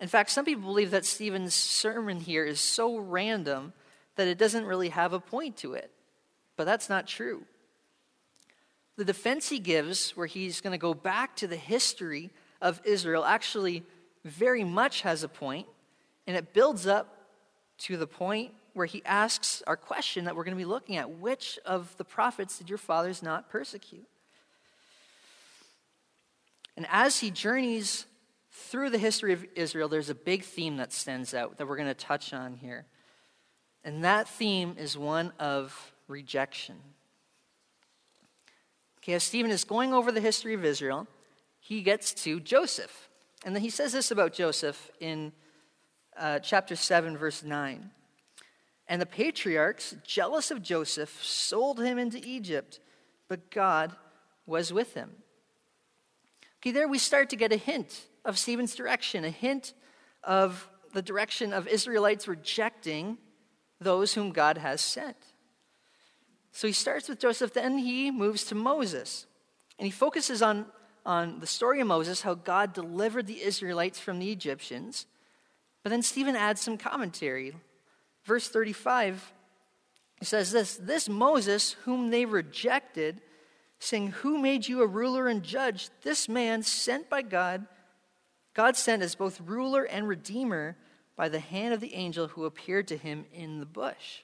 In 0.00 0.08
fact, 0.08 0.30
some 0.30 0.44
people 0.44 0.64
believe 0.64 0.90
that 0.90 1.04
Stephen's 1.04 1.54
sermon 1.54 2.18
here 2.18 2.44
is 2.44 2.58
so 2.58 2.96
random 2.96 3.72
that 4.16 4.26
it 4.26 4.36
doesn't 4.36 4.64
really 4.64 4.88
have 4.88 5.12
a 5.12 5.20
point 5.20 5.56
to 5.58 5.74
it. 5.74 5.92
But 6.56 6.64
that's 6.64 6.88
not 6.88 7.06
true. 7.06 7.44
The 8.96 9.04
defense 9.04 9.50
he 9.50 9.60
gives, 9.60 10.16
where 10.16 10.26
he's 10.26 10.60
going 10.60 10.72
to 10.72 10.76
go 10.76 10.92
back 10.92 11.36
to 11.36 11.46
the 11.46 11.54
history 11.54 12.30
of 12.60 12.80
Israel, 12.84 13.24
actually 13.24 13.84
very 14.24 14.64
much 14.64 15.02
has 15.02 15.22
a 15.22 15.28
point, 15.28 15.68
and 16.26 16.36
it 16.36 16.52
builds 16.52 16.84
up 16.84 17.28
to 17.82 17.96
the 17.96 18.08
point 18.08 18.54
where 18.78 18.86
he 18.86 19.02
asks 19.04 19.60
our 19.66 19.76
question 19.76 20.24
that 20.24 20.36
we're 20.36 20.44
going 20.44 20.56
to 20.56 20.58
be 20.58 20.64
looking 20.64 20.96
at 20.96 21.10
which 21.10 21.58
of 21.66 21.96
the 21.96 22.04
prophets 22.04 22.58
did 22.58 22.68
your 22.68 22.78
fathers 22.78 23.24
not 23.24 23.50
persecute? 23.50 24.06
And 26.76 26.86
as 26.88 27.18
he 27.18 27.32
journeys 27.32 28.06
through 28.52 28.90
the 28.90 28.98
history 28.98 29.32
of 29.32 29.44
Israel, 29.56 29.88
there's 29.88 30.10
a 30.10 30.14
big 30.14 30.44
theme 30.44 30.76
that 30.76 30.92
stands 30.92 31.34
out 31.34 31.58
that 31.58 31.66
we're 31.66 31.76
going 31.76 31.88
to 31.88 31.94
touch 31.94 32.32
on 32.32 32.54
here. 32.54 32.86
And 33.82 34.04
that 34.04 34.28
theme 34.28 34.76
is 34.78 34.96
one 34.96 35.32
of 35.40 35.92
rejection. 36.06 36.76
Okay, 39.00 39.14
as 39.14 39.24
Stephen 39.24 39.50
is 39.50 39.64
going 39.64 39.92
over 39.92 40.12
the 40.12 40.20
history 40.20 40.54
of 40.54 40.64
Israel, 40.64 41.08
he 41.58 41.82
gets 41.82 42.12
to 42.22 42.38
Joseph. 42.38 43.08
And 43.44 43.56
then 43.56 43.62
he 43.62 43.70
says 43.70 43.92
this 43.92 44.12
about 44.12 44.32
Joseph 44.32 44.88
in 45.00 45.32
uh, 46.16 46.38
chapter 46.38 46.76
7, 46.76 47.16
verse 47.16 47.42
9. 47.42 47.90
And 48.88 49.00
the 49.00 49.06
patriarchs, 49.06 49.94
jealous 50.04 50.50
of 50.50 50.62
Joseph, 50.62 51.22
sold 51.22 51.80
him 51.80 51.98
into 51.98 52.18
Egypt, 52.26 52.80
but 53.28 53.50
God 53.50 53.94
was 54.46 54.72
with 54.72 54.94
him. 54.94 55.10
Okay, 56.60 56.70
there 56.70 56.88
we 56.88 56.98
start 56.98 57.30
to 57.30 57.36
get 57.36 57.52
a 57.52 57.56
hint 57.56 58.06
of 58.24 58.38
Stephen's 58.38 58.74
direction, 58.74 59.24
a 59.24 59.30
hint 59.30 59.74
of 60.24 60.68
the 60.94 61.02
direction 61.02 61.52
of 61.52 61.68
Israelites 61.68 62.26
rejecting 62.26 63.18
those 63.80 64.14
whom 64.14 64.30
God 64.30 64.58
has 64.58 64.80
sent. 64.80 65.16
So 66.50 66.66
he 66.66 66.72
starts 66.72 67.08
with 67.08 67.20
Joseph, 67.20 67.52
then 67.52 67.78
he 67.78 68.10
moves 68.10 68.44
to 68.44 68.54
Moses. 68.54 69.26
And 69.78 69.84
he 69.84 69.92
focuses 69.92 70.42
on 70.42 70.66
on 71.08 71.40
the 71.40 71.46
story 71.46 71.80
of 71.80 71.86
Moses, 71.86 72.20
how 72.20 72.34
God 72.34 72.74
delivered 72.74 73.26
the 73.26 73.42
Israelites 73.42 73.98
from 73.98 74.18
the 74.18 74.30
Egyptians. 74.30 75.06
But 75.82 75.88
then 75.88 76.02
Stephen 76.02 76.36
adds 76.36 76.60
some 76.60 76.76
commentary. 76.76 77.54
Verse 78.28 78.48
35 78.48 79.32
he 80.18 80.24
says 80.24 80.50
this 80.50 80.76
This 80.76 81.08
Moses, 81.08 81.72
whom 81.84 82.10
they 82.10 82.24
rejected, 82.24 83.20
saying, 83.78 84.08
Who 84.08 84.38
made 84.38 84.66
you 84.68 84.82
a 84.82 84.86
ruler 84.86 85.28
and 85.28 85.42
judge? 85.42 85.88
This 86.02 86.28
man 86.28 86.62
sent 86.62 87.08
by 87.08 87.22
God, 87.22 87.66
God 88.54 88.76
sent 88.76 89.02
as 89.02 89.14
both 89.14 89.40
ruler 89.40 89.84
and 89.84 90.08
redeemer 90.08 90.76
by 91.16 91.28
the 91.28 91.40
hand 91.40 91.74
of 91.74 91.80
the 91.80 91.94
angel 91.94 92.28
who 92.28 92.44
appeared 92.44 92.88
to 92.88 92.96
him 92.96 93.26
in 93.32 93.60
the 93.60 93.66
bush. 93.66 94.22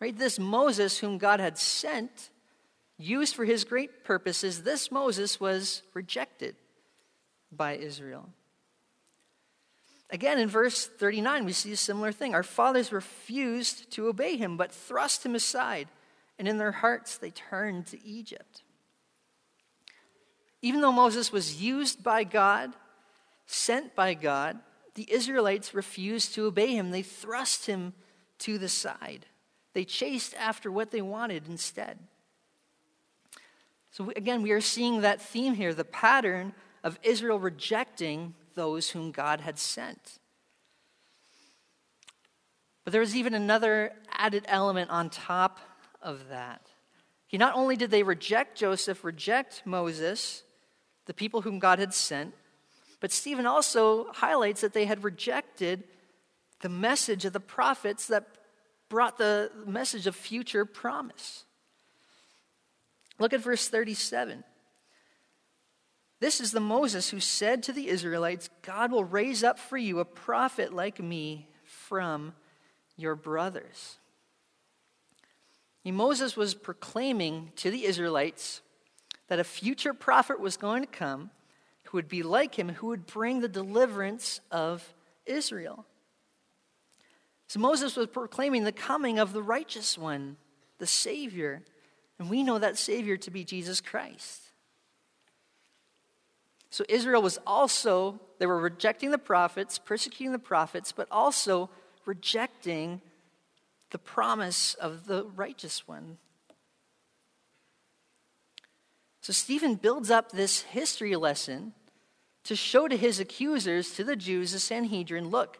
Right? 0.00 0.16
This 0.16 0.38
Moses, 0.38 0.98
whom 0.98 1.18
God 1.18 1.38
had 1.38 1.58
sent, 1.58 2.30
used 2.98 3.34
for 3.34 3.44
his 3.44 3.64
great 3.64 4.04
purposes, 4.04 4.62
this 4.62 4.90
Moses 4.90 5.38
was 5.38 5.82
rejected 5.94 6.56
by 7.52 7.76
Israel. 7.76 8.28
Again, 10.12 10.38
in 10.38 10.48
verse 10.48 10.86
39, 10.86 11.46
we 11.46 11.52
see 11.52 11.72
a 11.72 11.76
similar 11.76 12.12
thing. 12.12 12.34
Our 12.34 12.42
fathers 12.42 12.92
refused 12.92 13.90
to 13.92 14.08
obey 14.08 14.36
him, 14.36 14.58
but 14.58 14.70
thrust 14.70 15.24
him 15.24 15.34
aside, 15.34 15.88
and 16.38 16.46
in 16.46 16.58
their 16.58 16.70
hearts 16.70 17.16
they 17.16 17.30
turned 17.30 17.86
to 17.86 18.06
Egypt. 18.06 18.62
Even 20.60 20.82
though 20.82 20.92
Moses 20.92 21.32
was 21.32 21.62
used 21.62 22.04
by 22.04 22.24
God, 22.24 22.74
sent 23.46 23.96
by 23.96 24.12
God, 24.12 24.58
the 24.94 25.10
Israelites 25.10 25.72
refused 25.72 26.34
to 26.34 26.44
obey 26.44 26.74
him. 26.74 26.90
They 26.90 27.02
thrust 27.02 27.64
him 27.64 27.94
to 28.40 28.58
the 28.58 28.68
side. 28.68 29.24
They 29.72 29.86
chased 29.86 30.34
after 30.34 30.70
what 30.70 30.90
they 30.90 31.00
wanted 31.00 31.48
instead. 31.48 31.98
So, 33.90 34.12
again, 34.14 34.42
we 34.42 34.52
are 34.52 34.60
seeing 34.60 35.00
that 35.00 35.22
theme 35.22 35.54
here 35.54 35.72
the 35.72 35.84
pattern 35.84 36.52
of 36.84 36.98
Israel 37.02 37.38
rejecting 37.38 38.34
those 38.54 38.90
whom 38.90 39.10
God 39.10 39.40
had 39.40 39.58
sent. 39.58 40.18
But 42.84 42.92
there 42.92 43.00
was 43.00 43.16
even 43.16 43.34
another 43.34 43.92
added 44.10 44.44
element 44.48 44.90
on 44.90 45.10
top 45.10 45.60
of 46.00 46.28
that. 46.28 46.66
He, 47.26 47.38
not 47.38 47.54
only 47.54 47.76
did 47.76 47.90
they 47.90 48.02
reject 48.02 48.58
Joseph, 48.58 49.04
reject 49.04 49.62
Moses, 49.64 50.42
the 51.06 51.14
people 51.14 51.42
whom 51.42 51.58
God 51.58 51.78
had 51.78 51.94
sent, 51.94 52.34
but 53.00 53.10
Stephen 53.10 53.46
also 53.46 54.12
highlights 54.12 54.60
that 54.60 54.74
they 54.74 54.84
had 54.84 55.02
rejected 55.02 55.84
the 56.60 56.68
message 56.68 57.24
of 57.24 57.32
the 57.32 57.40
prophets 57.40 58.06
that 58.08 58.26
brought 58.88 59.18
the 59.18 59.50
message 59.66 60.06
of 60.06 60.14
future 60.14 60.64
promise. 60.64 61.44
Look 63.18 63.32
at 63.32 63.40
verse 63.40 63.68
37. 63.68 64.44
This 66.22 66.40
is 66.40 66.52
the 66.52 66.60
Moses 66.60 67.10
who 67.10 67.18
said 67.18 67.64
to 67.64 67.72
the 67.72 67.88
Israelites, 67.88 68.48
God 68.62 68.92
will 68.92 69.04
raise 69.04 69.42
up 69.42 69.58
for 69.58 69.76
you 69.76 69.98
a 69.98 70.04
prophet 70.04 70.72
like 70.72 71.00
me 71.00 71.48
from 71.64 72.32
your 72.96 73.16
brothers. 73.16 73.98
Moses 75.84 76.36
was 76.36 76.54
proclaiming 76.54 77.50
to 77.56 77.72
the 77.72 77.86
Israelites 77.86 78.62
that 79.26 79.40
a 79.40 79.44
future 79.44 79.92
prophet 79.92 80.38
was 80.38 80.56
going 80.56 80.82
to 80.82 80.86
come 80.86 81.30
who 81.86 81.98
would 81.98 82.06
be 82.06 82.22
like 82.22 82.54
him, 82.54 82.68
who 82.68 82.86
would 82.86 83.04
bring 83.04 83.40
the 83.40 83.48
deliverance 83.48 84.40
of 84.52 84.94
Israel. 85.26 85.84
So 87.48 87.58
Moses 87.58 87.96
was 87.96 88.06
proclaiming 88.06 88.62
the 88.62 88.70
coming 88.70 89.18
of 89.18 89.32
the 89.32 89.42
righteous 89.42 89.98
one, 89.98 90.36
the 90.78 90.86
Savior. 90.86 91.62
And 92.20 92.30
we 92.30 92.44
know 92.44 92.60
that 92.60 92.78
Savior 92.78 93.16
to 93.16 93.30
be 93.32 93.42
Jesus 93.42 93.80
Christ. 93.80 94.41
So 96.72 96.86
Israel 96.88 97.20
was 97.20 97.38
also, 97.46 98.18
they 98.38 98.46
were 98.46 98.58
rejecting 98.58 99.10
the 99.10 99.18
prophets, 99.18 99.78
persecuting 99.78 100.32
the 100.32 100.38
prophets, 100.38 100.90
but 100.90 101.06
also 101.10 101.68
rejecting 102.06 103.02
the 103.90 103.98
promise 103.98 104.72
of 104.72 105.04
the 105.04 105.26
righteous 105.36 105.86
one. 105.86 106.16
So 109.20 109.34
Stephen 109.34 109.74
builds 109.74 110.10
up 110.10 110.32
this 110.32 110.62
history 110.62 111.14
lesson 111.14 111.74
to 112.44 112.56
show 112.56 112.88
to 112.88 112.96
his 112.96 113.20
accusers, 113.20 113.94
to 113.96 114.02
the 114.02 114.16
Jews, 114.16 114.52
the 114.52 114.58
Sanhedrin, 114.58 115.28
look, 115.28 115.58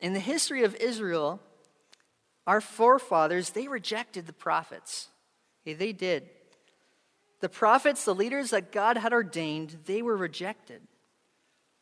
in 0.00 0.14
the 0.14 0.18
history 0.18 0.64
of 0.64 0.74
Israel, 0.76 1.40
our 2.46 2.62
forefathers, 2.62 3.50
they 3.50 3.68
rejected 3.68 4.26
the 4.26 4.32
prophets. 4.32 5.08
Okay, 5.62 5.74
they 5.74 5.92
did. 5.92 6.30
The 7.40 7.48
prophets, 7.48 8.04
the 8.04 8.14
leaders 8.14 8.50
that 8.50 8.72
God 8.72 8.96
had 8.96 9.12
ordained, 9.12 9.78
they 9.86 10.02
were 10.02 10.16
rejected. 10.16 10.82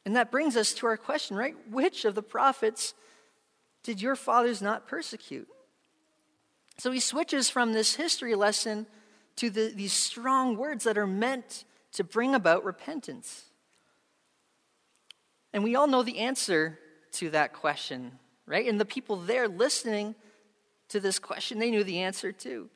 And 0.05 0.15
that 0.17 0.31
brings 0.31 0.57
us 0.57 0.73
to 0.75 0.87
our 0.87 0.97
question, 0.97 1.37
right? 1.37 1.57
Which 1.71 2.05
of 2.05 2.15
the 2.15 2.23
prophets 2.23 2.95
did 3.83 4.01
your 4.01 4.17
fathers 4.17 4.61
not 4.61 4.87
persecute? 4.87 5.49
So 6.79 6.91
he 6.91 7.01
switches 7.01 7.49
from 7.49 7.73
this 7.73 7.95
history 7.95 8.35
lesson 8.35 8.87
to 9.37 9.51
the, 9.51 9.73
these 9.75 9.93
strong 9.93 10.57
words 10.57 10.85
that 10.85 10.99
are 10.99 11.07
meant 11.07 11.65
to 11.93 12.05
bring 12.05 12.35
about 12.35 12.65
repentance. 12.65 13.45
And 15.53 15.65
we 15.65 15.75
all 15.75 15.87
know 15.87 16.03
the 16.03 16.19
answer 16.19 16.79
to 17.13 17.31
that 17.31 17.55
question, 17.55 18.13
right? 18.45 18.69
And 18.69 18.79
the 18.79 18.85
people 18.85 19.17
there 19.17 19.49
listening 19.49 20.15
to 20.89 21.01
this 21.01 21.19
question, 21.19 21.59
they 21.59 21.71
knew 21.71 21.83
the 21.83 22.01
answer 22.01 22.31
too. 22.31 22.69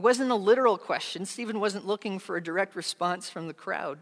It 0.00 0.02
wasn't 0.02 0.30
a 0.30 0.34
literal 0.34 0.78
question. 0.78 1.26
Stephen 1.26 1.60
wasn't 1.60 1.86
looking 1.86 2.18
for 2.18 2.34
a 2.34 2.42
direct 2.42 2.74
response 2.74 3.28
from 3.28 3.48
the 3.48 3.52
crowd. 3.52 3.98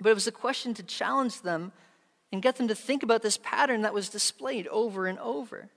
But 0.00 0.08
it 0.08 0.14
was 0.14 0.26
a 0.26 0.32
question 0.32 0.72
to 0.72 0.82
challenge 0.82 1.42
them 1.42 1.72
and 2.32 2.40
get 2.40 2.56
them 2.56 2.68
to 2.68 2.74
think 2.74 3.02
about 3.02 3.20
this 3.20 3.36
pattern 3.36 3.82
that 3.82 3.92
was 3.92 4.08
displayed 4.08 4.66
over 4.68 5.06
and 5.06 5.18
over. 5.18 5.68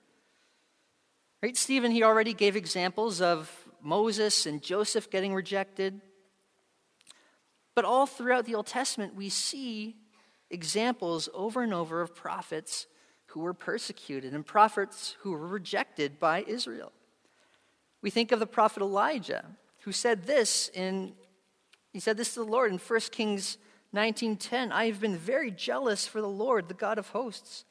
Right? 1.43 1.57
Stephen, 1.57 1.91
he 1.91 2.03
already 2.03 2.33
gave 2.33 2.55
examples 2.55 3.19
of 3.19 3.51
Moses 3.81 4.45
and 4.45 4.63
Joseph 4.63 5.09
getting 5.09 5.33
rejected. 5.33 5.99
But 7.75 7.83
all 7.83 8.05
throughout 8.05 8.45
the 8.45 8.55
Old 8.55 8.67
Testament, 8.67 9.13
we 9.13 9.27
see 9.27 9.97
examples 10.49 11.27
over 11.33 11.63
and 11.63 11.73
over 11.73 11.99
of 11.99 12.15
prophets 12.15 12.87
who 13.25 13.41
were 13.41 13.53
persecuted 13.53 14.33
and 14.33 14.45
prophets 14.45 15.17
who 15.19 15.33
were 15.33 15.47
rejected 15.47 16.17
by 16.17 16.45
Israel. 16.47 16.93
We 18.01 18.09
think 18.09 18.31
of 18.31 18.39
the 18.39 18.47
prophet 18.47 18.81
Elijah, 18.81 19.45
who 19.81 19.91
said 19.91 20.23
this 20.25 20.69
in 20.73 21.13
he 21.93 21.99
said 21.99 22.17
this 22.17 22.35
to 22.35 22.41
the 22.41 22.45
Lord 22.45 22.71
in 22.71 22.77
1 22.77 22.99
Kings 23.11 23.57
19:10, 23.93 24.71
I 24.71 24.85
have 24.85 24.99
been 24.99 25.17
very 25.17 25.49
jealous 25.49 26.05
for 26.05 26.21
the 26.21 26.29
Lord, 26.29 26.67
the 26.67 26.73
God 26.73 26.99
of 26.99 27.09
hosts. 27.09 27.65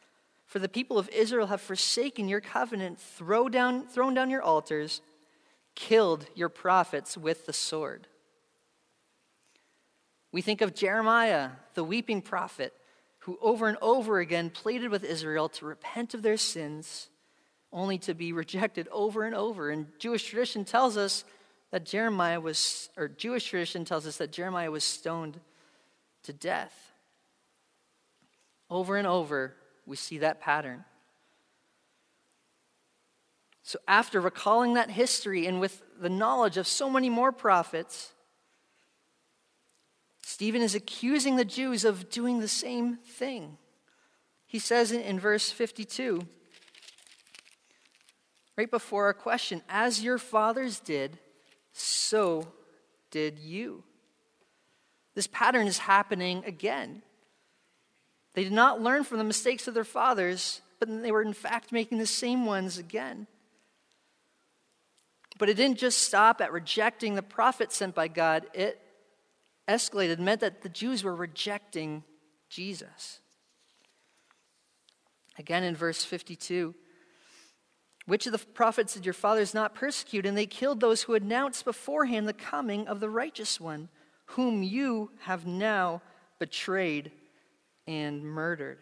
For 0.46 0.58
the 0.58 0.68
people 0.68 0.98
of 0.98 1.08
Israel 1.10 1.48
have 1.48 1.60
forsaken 1.60 2.28
your 2.28 2.40
covenant, 2.40 3.00
throw 3.00 3.48
down, 3.48 3.86
thrown 3.86 4.14
down 4.14 4.30
your 4.30 4.42
altars, 4.42 5.00
killed 5.74 6.26
your 6.34 6.48
prophets 6.48 7.16
with 7.16 7.46
the 7.46 7.52
sword. 7.52 8.08
We 10.32 10.42
think 10.42 10.60
of 10.60 10.74
Jeremiah, 10.74 11.50
the 11.74 11.84
weeping 11.84 12.22
prophet, 12.22 12.74
who 13.20 13.38
over 13.40 13.68
and 13.68 13.78
over 13.82 14.18
again 14.18 14.50
pleaded 14.50 14.90
with 14.90 15.04
Israel 15.04 15.48
to 15.50 15.66
repent 15.66 16.14
of 16.14 16.22
their 16.22 16.36
sins 16.36 17.10
only 17.72 17.98
to 17.98 18.14
be 18.14 18.32
rejected 18.32 18.88
over 18.90 19.24
and 19.24 19.34
over. 19.34 19.70
And 19.70 19.86
Jewish 19.98 20.24
tradition 20.24 20.64
tells 20.64 20.96
us 20.96 21.24
that 21.70 21.84
Jeremiah 21.84 22.40
was, 22.40 22.88
or 22.96 23.08
Jewish 23.08 23.48
tradition 23.48 23.84
tells 23.84 24.06
us 24.06 24.16
that 24.18 24.32
Jeremiah 24.32 24.70
was 24.70 24.84
stoned 24.84 25.40
to 26.24 26.32
death. 26.32 26.92
Over 28.68 28.96
and 28.96 29.06
over, 29.06 29.54
we 29.84 29.96
see 29.96 30.18
that 30.18 30.40
pattern. 30.40 30.84
So, 33.62 33.78
after 33.88 34.20
recalling 34.20 34.74
that 34.74 34.90
history 34.90 35.46
and 35.46 35.60
with 35.60 35.82
the 36.00 36.08
knowledge 36.08 36.56
of 36.56 36.68
so 36.68 36.88
many 36.88 37.10
more 37.10 37.32
prophets, 37.32 38.12
Stephen 40.22 40.62
is 40.62 40.74
accusing 40.74 41.36
the 41.36 41.44
Jews 41.44 41.84
of 41.84 42.08
doing 42.10 42.38
the 42.38 42.48
same 42.48 42.96
thing. 42.96 43.58
He 44.46 44.58
says 44.58 44.92
in, 44.92 45.18
verse 45.18 45.50
52 45.50 46.26
right 48.56 48.70
before 48.70 49.04
our 49.04 49.14
question 49.14 49.62
as 49.68 50.02
your 50.02 50.18
fathers 50.18 50.80
did, 50.80 51.18
so 51.72 52.46
did 53.10 53.38
you. 53.38 53.82
This 55.14 55.26
pattern 55.26 55.66
is 55.66 55.78
happening 55.78 56.42
again. 56.46 57.02
They 58.34 58.44
did 58.44 58.52
not 58.52 58.82
learn 58.82 59.04
from 59.04 59.18
the 59.18 59.24
mistakes 59.24 59.66
of 59.66 59.74
their 59.74 59.84
fathers, 59.84 60.60
but 60.78 61.02
they 61.02 61.10
were 61.10 61.22
in 61.22 61.32
fact 61.32 61.72
making 61.72 61.98
the 61.98 62.06
same 62.06 62.44
ones 62.44 62.78
again. 62.78 63.26
But 65.38 65.48
it 65.48 65.54
didn't 65.54 65.78
just 65.78 66.02
stop 66.02 66.40
at 66.40 66.52
rejecting 66.52 67.14
the 67.14 67.22
prophet 67.22 67.72
sent 67.72 67.94
by 67.94 68.08
God, 68.08 68.46
it 68.54 68.80
escalated, 69.68 70.18
meant 70.18 70.40
that 70.40 70.62
the 70.62 70.68
Jews 70.68 71.02
were 71.02 71.14
rejecting 71.14 72.04
Jesus. 72.48 73.20
Again 75.38 75.64
in 75.64 75.74
verse 75.76 76.04
52, 76.04 76.74
Which 78.06 78.26
of 78.26 78.32
the 78.32 78.38
prophets 78.38 78.94
did 78.94 79.04
your 79.04 79.12
fathers 79.12 79.52
not 79.52 79.74
persecute? 79.74 80.26
And 80.26 80.38
they 80.38 80.46
killed 80.46 80.80
those 80.80 81.02
who 81.02 81.14
announced 81.14 81.64
beforehand 81.64 82.28
the 82.28 82.32
coming 82.32 82.86
of 82.86 83.00
the 83.00 83.10
righteous 83.10 83.60
one, 83.60 83.88
whom 84.26 84.62
you 84.62 85.10
have 85.20 85.46
now 85.46 86.02
betrayed 86.38 87.10
and 87.86 88.22
murdered. 88.22 88.78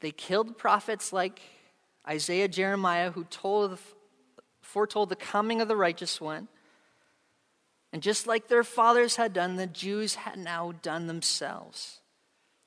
They 0.00 0.10
killed 0.10 0.56
prophets 0.56 1.12
like 1.12 1.40
Isaiah, 2.08 2.48
Jeremiah, 2.48 3.10
who 3.10 3.24
told, 3.24 3.78
foretold 4.60 5.08
the 5.08 5.16
coming 5.16 5.60
of 5.60 5.68
the 5.68 5.76
righteous 5.76 6.20
one. 6.20 6.48
And 7.92 8.02
just 8.02 8.26
like 8.26 8.48
their 8.48 8.64
fathers 8.64 9.16
had 9.16 9.32
done, 9.32 9.56
the 9.56 9.66
Jews 9.66 10.16
had 10.16 10.38
now 10.38 10.72
done 10.82 11.06
themselves. 11.06 12.00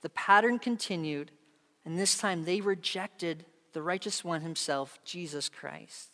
The 0.02 0.10
pattern 0.10 0.60
continued, 0.60 1.32
and 1.86 1.98
this 1.98 2.18
time 2.18 2.46
they 2.46 2.62
rejected 2.62 3.46
the 3.74 3.82
righteous 3.82 4.24
one 4.24 4.42
himself, 4.42 5.00
Jesus 5.04 5.50
Christ. 5.50 6.10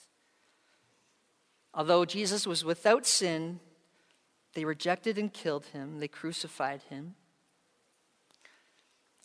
Although 1.74 2.06
Jesus 2.06 2.48
was 2.48 2.64
without 2.64 3.06
sin, 3.06 3.60
they 4.54 4.66
rejected 4.66 5.18
and 5.18 5.32
killed 5.32 5.66
him, 5.68 6.00
they 6.00 6.08
crucified 6.08 6.82
him. 6.84 7.16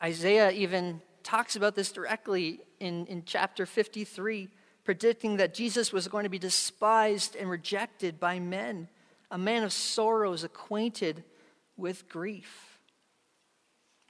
Isaiah 0.02 0.50
even 0.50 1.00
talks 1.23 1.56
about 1.56 1.75
this 1.75 1.92
directly 1.92 2.61
in, 2.80 3.06
in 3.06 3.25
chapter 3.25 3.66
53, 3.66 4.49
predicting 4.85 5.37
that 5.37 5.54
Jesus 5.54 5.92
was 5.92 6.09
going 6.09 6.25
to 6.25 6.30
be 6.30 6.38
despised 6.38 7.37
and 7.37 7.49
rejected 7.50 8.18
by 8.18 8.40
men, 8.40 8.88
a 9.30 9.38
man 9.38 9.62
of 9.62 9.73
sorrows, 9.73 10.42
acquainted 10.42 11.23
with 11.76 12.09
grief. 12.09 12.69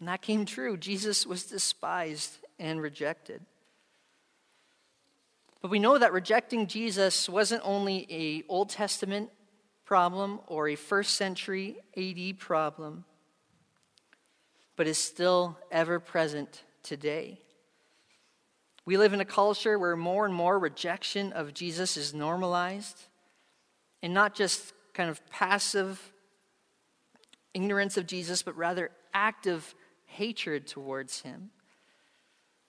And 0.00 0.09
that 0.09 0.23
came 0.23 0.47
true. 0.47 0.76
Jesus 0.76 1.26
was 1.26 1.45
despised 1.45 2.38
and 2.59 2.80
rejected. 2.80 3.42
But 5.61 5.71
we 5.71 5.78
know 5.78 5.99
that 5.99 6.14
rejecting 6.14 6.66
Jesus 6.66 7.28
wasn't 7.28 7.62
only 7.64 8.07
a 8.11 8.42
Old 8.49 8.71
Testament 8.71 9.30
problem 9.85 10.40
or 10.47 10.69
a 10.69 10.75
first 10.75 11.16
century 11.16 11.76
AD 11.97 12.38
problem, 12.38 13.04
but 14.75 14.87
is 14.87 14.97
still 14.97 15.59
ever 15.71 16.00
present 16.00 16.64
today. 16.83 17.38
We 18.87 18.97
live 18.97 19.12
in 19.12 19.21
a 19.21 19.26
culture 19.26 19.78
where 19.78 19.97
more 19.97 20.25
and 20.25 20.35
more 20.35 20.59
rejection 20.59 21.33
of 21.35 21.52
Jesus 21.52 21.99
is 21.99 22.14
normalized, 22.14 22.99
and 24.02 24.14
not 24.14 24.35
just 24.35 24.73
kind 24.95 25.11
of 25.11 25.25
passive 25.28 26.12
ignorance 27.52 27.99
of 27.99 28.07
Jesus, 28.07 28.42
but 28.42 28.57
rather 28.57 28.90
active 29.12 29.75
hatred 30.10 30.66
towards 30.66 31.22
him. 31.22 31.50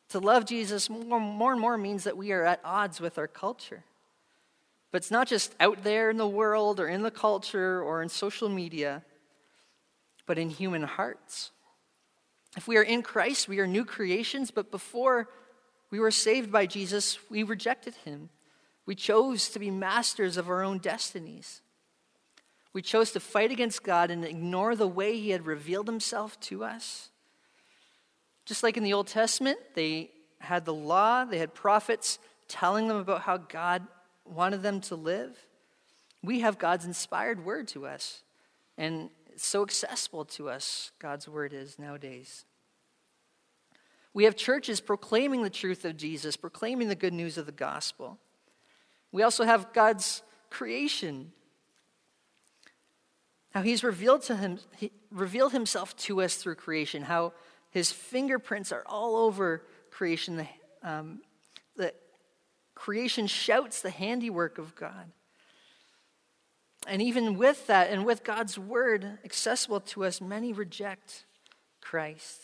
To 0.09 0.19
love 0.19 0.45
Jesus 0.45 0.89
more, 0.89 1.19
more 1.19 1.51
and 1.53 1.61
more 1.61 1.77
means 1.77 2.03
that 2.03 2.17
we 2.17 2.31
are 2.31 2.43
at 2.43 2.59
odds 2.63 2.99
with 2.99 3.17
our 3.17 3.27
culture. 3.27 3.83
But 4.91 4.97
it's 4.97 5.11
not 5.11 5.27
just 5.27 5.55
out 5.59 5.83
there 5.83 6.09
in 6.09 6.17
the 6.17 6.27
world 6.27 6.79
or 6.79 6.87
in 6.87 7.01
the 7.01 7.11
culture 7.11 7.81
or 7.81 8.01
in 8.01 8.09
social 8.09 8.49
media, 8.49 9.03
but 10.25 10.37
in 10.37 10.49
human 10.49 10.83
hearts. 10.83 11.51
If 12.57 12.67
we 12.67 12.77
are 12.77 12.83
in 12.83 13.01
Christ, 13.01 13.47
we 13.47 13.59
are 13.59 13.67
new 13.67 13.85
creations, 13.85 14.51
but 14.51 14.69
before 14.69 15.29
we 15.89 15.99
were 15.99 16.11
saved 16.11 16.51
by 16.51 16.65
Jesus, 16.65 17.17
we 17.29 17.43
rejected 17.43 17.95
him. 18.03 18.29
We 18.85 18.95
chose 18.95 19.49
to 19.49 19.59
be 19.59 19.71
masters 19.71 20.35
of 20.35 20.49
our 20.49 20.63
own 20.63 20.79
destinies. 20.79 21.61
We 22.73 22.81
chose 22.81 23.11
to 23.11 23.19
fight 23.21 23.51
against 23.51 23.83
God 23.83 24.11
and 24.11 24.25
ignore 24.25 24.75
the 24.75 24.87
way 24.87 25.17
he 25.17 25.29
had 25.29 25.45
revealed 25.45 25.87
himself 25.87 26.39
to 26.41 26.63
us. 26.63 27.10
Just 28.45 28.63
like 28.63 28.77
in 28.77 28.83
the 28.83 28.93
Old 28.93 29.07
Testament, 29.07 29.59
they 29.75 30.11
had 30.39 30.65
the 30.65 30.73
law, 30.73 31.25
they 31.25 31.37
had 31.37 31.53
prophets 31.53 32.19
telling 32.47 32.87
them 32.87 32.97
about 32.97 33.21
how 33.21 33.37
God 33.37 33.87
wanted 34.25 34.63
them 34.63 34.81
to 34.81 34.95
live. 34.95 35.37
We 36.23 36.41
have 36.41 36.57
God's 36.57 36.85
inspired 36.85 37.45
word 37.45 37.67
to 37.69 37.85
us. 37.85 38.23
And 38.77 39.09
it's 39.33 39.45
so 39.45 39.63
accessible 39.63 40.25
to 40.25 40.49
us, 40.49 40.91
God's 40.99 41.27
word 41.27 41.53
is 41.53 41.79
nowadays. 41.79 42.45
We 44.13 44.25
have 44.25 44.35
churches 44.35 44.81
proclaiming 44.81 45.43
the 45.43 45.49
truth 45.49 45.85
of 45.85 45.95
Jesus, 45.95 46.35
proclaiming 46.35 46.89
the 46.89 46.95
good 46.95 47.13
news 47.13 47.37
of 47.37 47.45
the 47.45 47.51
gospel. 47.51 48.19
We 49.11 49.23
also 49.23 49.45
have 49.45 49.71
God's 49.73 50.21
creation. 50.49 51.31
How 53.51 53.61
he's 53.61 53.83
revealed 53.83 54.21
to 54.23 54.35
him, 54.35 54.59
he 54.75 54.91
revealed 55.11 55.53
himself 55.53 55.95
to 55.97 56.21
us 56.21 56.35
through 56.35 56.55
creation, 56.55 57.03
how 57.03 57.33
his 57.71 57.91
fingerprints 57.91 58.71
are 58.71 58.83
all 58.85 59.15
over 59.15 59.63
creation. 59.89 60.37
The, 60.37 60.47
um, 60.83 61.21
the 61.75 61.93
creation 62.75 63.27
shouts 63.27 63.81
the 63.81 63.89
handiwork 63.89 64.57
of 64.57 64.75
God. 64.75 65.11
And 66.87 67.01
even 67.01 67.37
with 67.37 67.67
that, 67.67 67.89
and 67.89 68.05
with 68.05 68.23
God's 68.23 68.57
word 68.57 69.19
accessible 69.23 69.81
to 69.81 70.03
us, 70.03 70.19
many 70.19 70.51
reject 70.51 71.25
Christ. 71.79 72.41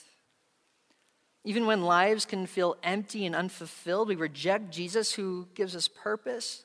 Even 1.43 1.65
when 1.65 1.83
lives 1.83 2.25
can 2.25 2.45
feel 2.45 2.77
empty 2.83 3.25
and 3.25 3.35
unfulfilled, 3.35 4.09
we 4.09 4.15
reject 4.15 4.71
Jesus 4.71 5.13
who 5.13 5.47
gives 5.55 5.75
us 5.75 5.87
purpose. 5.87 6.63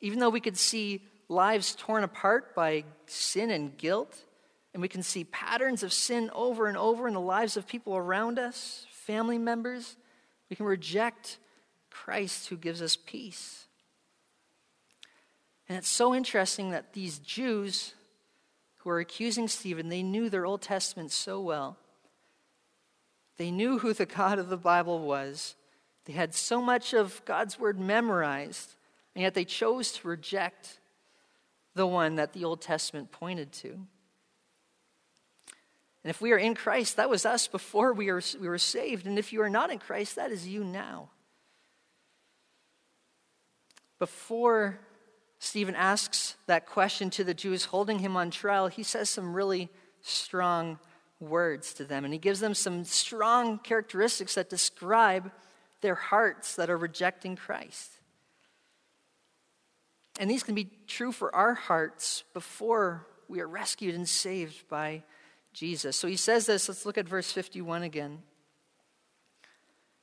Even 0.00 0.18
though 0.18 0.30
we 0.30 0.40
could 0.40 0.56
see 0.56 1.02
lives 1.28 1.74
torn 1.76 2.04
apart 2.04 2.54
by 2.54 2.84
sin 3.06 3.50
and 3.50 3.76
guilt, 3.76 4.24
and 4.72 4.80
we 4.80 4.88
can 4.88 5.02
see 5.02 5.24
patterns 5.24 5.82
of 5.82 5.92
sin 5.92 6.30
over 6.32 6.66
and 6.66 6.76
over 6.76 7.08
in 7.08 7.14
the 7.14 7.20
lives 7.20 7.56
of 7.56 7.66
people 7.66 7.96
around 7.96 8.38
us, 8.38 8.86
family 8.90 9.38
members, 9.38 9.96
we 10.48 10.56
can 10.56 10.66
reject 10.66 11.38
Christ 11.90 12.48
who 12.48 12.56
gives 12.56 12.80
us 12.80 12.96
peace. 12.96 13.66
And 15.68 15.78
it's 15.78 15.88
so 15.88 16.14
interesting 16.14 16.70
that 16.70 16.92
these 16.92 17.18
Jews 17.18 17.94
who 18.78 18.90
are 18.90 18.98
accusing 18.98 19.46
Stephen, 19.46 19.88
they 19.88 20.02
knew 20.02 20.28
their 20.30 20.46
Old 20.46 20.62
Testament 20.62 21.12
so 21.12 21.40
well. 21.40 21.76
They 23.36 23.50
knew 23.50 23.78
who 23.78 23.92
the 23.92 24.06
God 24.06 24.38
of 24.38 24.48
the 24.48 24.56
Bible 24.56 25.00
was. 25.00 25.54
They 26.06 26.12
had 26.12 26.34
so 26.34 26.60
much 26.60 26.92
of 26.92 27.22
God's 27.24 27.58
word 27.58 27.78
memorized, 27.78 28.74
and 29.14 29.22
yet 29.22 29.34
they 29.34 29.44
chose 29.44 29.92
to 29.92 30.08
reject 30.08 30.80
the 31.74 31.86
one 31.86 32.16
that 32.16 32.32
the 32.32 32.44
Old 32.44 32.60
Testament 32.60 33.12
pointed 33.12 33.52
to. 33.52 33.86
And 36.02 36.10
if 36.10 36.20
we 36.20 36.32
are 36.32 36.38
in 36.38 36.54
Christ, 36.54 36.96
that 36.96 37.10
was 37.10 37.26
us 37.26 37.46
before 37.46 37.92
we 37.92 38.10
were, 38.10 38.22
we 38.40 38.48
were 38.48 38.58
saved. 38.58 39.06
And 39.06 39.18
if 39.18 39.32
you 39.32 39.42
are 39.42 39.50
not 39.50 39.70
in 39.70 39.78
Christ, 39.78 40.16
that 40.16 40.30
is 40.30 40.48
you 40.48 40.64
now. 40.64 41.10
Before 43.98 44.80
Stephen 45.38 45.74
asks 45.74 46.36
that 46.46 46.66
question 46.66 47.10
to 47.10 47.24
the 47.24 47.34
Jews 47.34 47.66
holding 47.66 47.98
him 47.98 48.16
on 48.16 48.30
trial, 48.30 48.68
he 48.68 48.82
says 48.82 49.10
some 49.10 49.34
really 49.34 49.68
strong 50.00 50.78
words 51.20 51.74
to 51.74 51.84
them. 51.84 52.04
And 52.04 52.14
he 52.14 52.18
gives 52.18 52.40
them 52.40 52.54
some 52.54 52.84
strong 52.84 53.58
characteristics 53.58 54.36
that 54.36 54.48
describe 54.48 55.30
their 55.82 55.94
hearts 55.94 56.56
that 56.56 56.70
are 56.70 56.78
rejecting 56.78 57.36
Christ. 57.36 57.90
And 60.18 60.30
these 60.30 60.42
can 60.42 60.54
be 60.54 60.70
true 60.86 61.12
for 61.12 61.34
our 61.34 61.54
hearts 61.54 62.24
before 62.32 63.06
we 63.28 63.40
are 63.40 63.48
rescued 63.48 63.94
and 63.94 64.08
saved 64.08 64.68
by 64.68 65.02
Jesus. 65.52 65.96
So 65.96 66.08
he 66.08 66.16
says 66.16 66.46
this. 66.46 66.68
Let's 66.68 66.86
look 66.86 66.98
at 66.98 67.08
verse 67.08 67.32
51 67.32 67.82
again. 67.82 68.22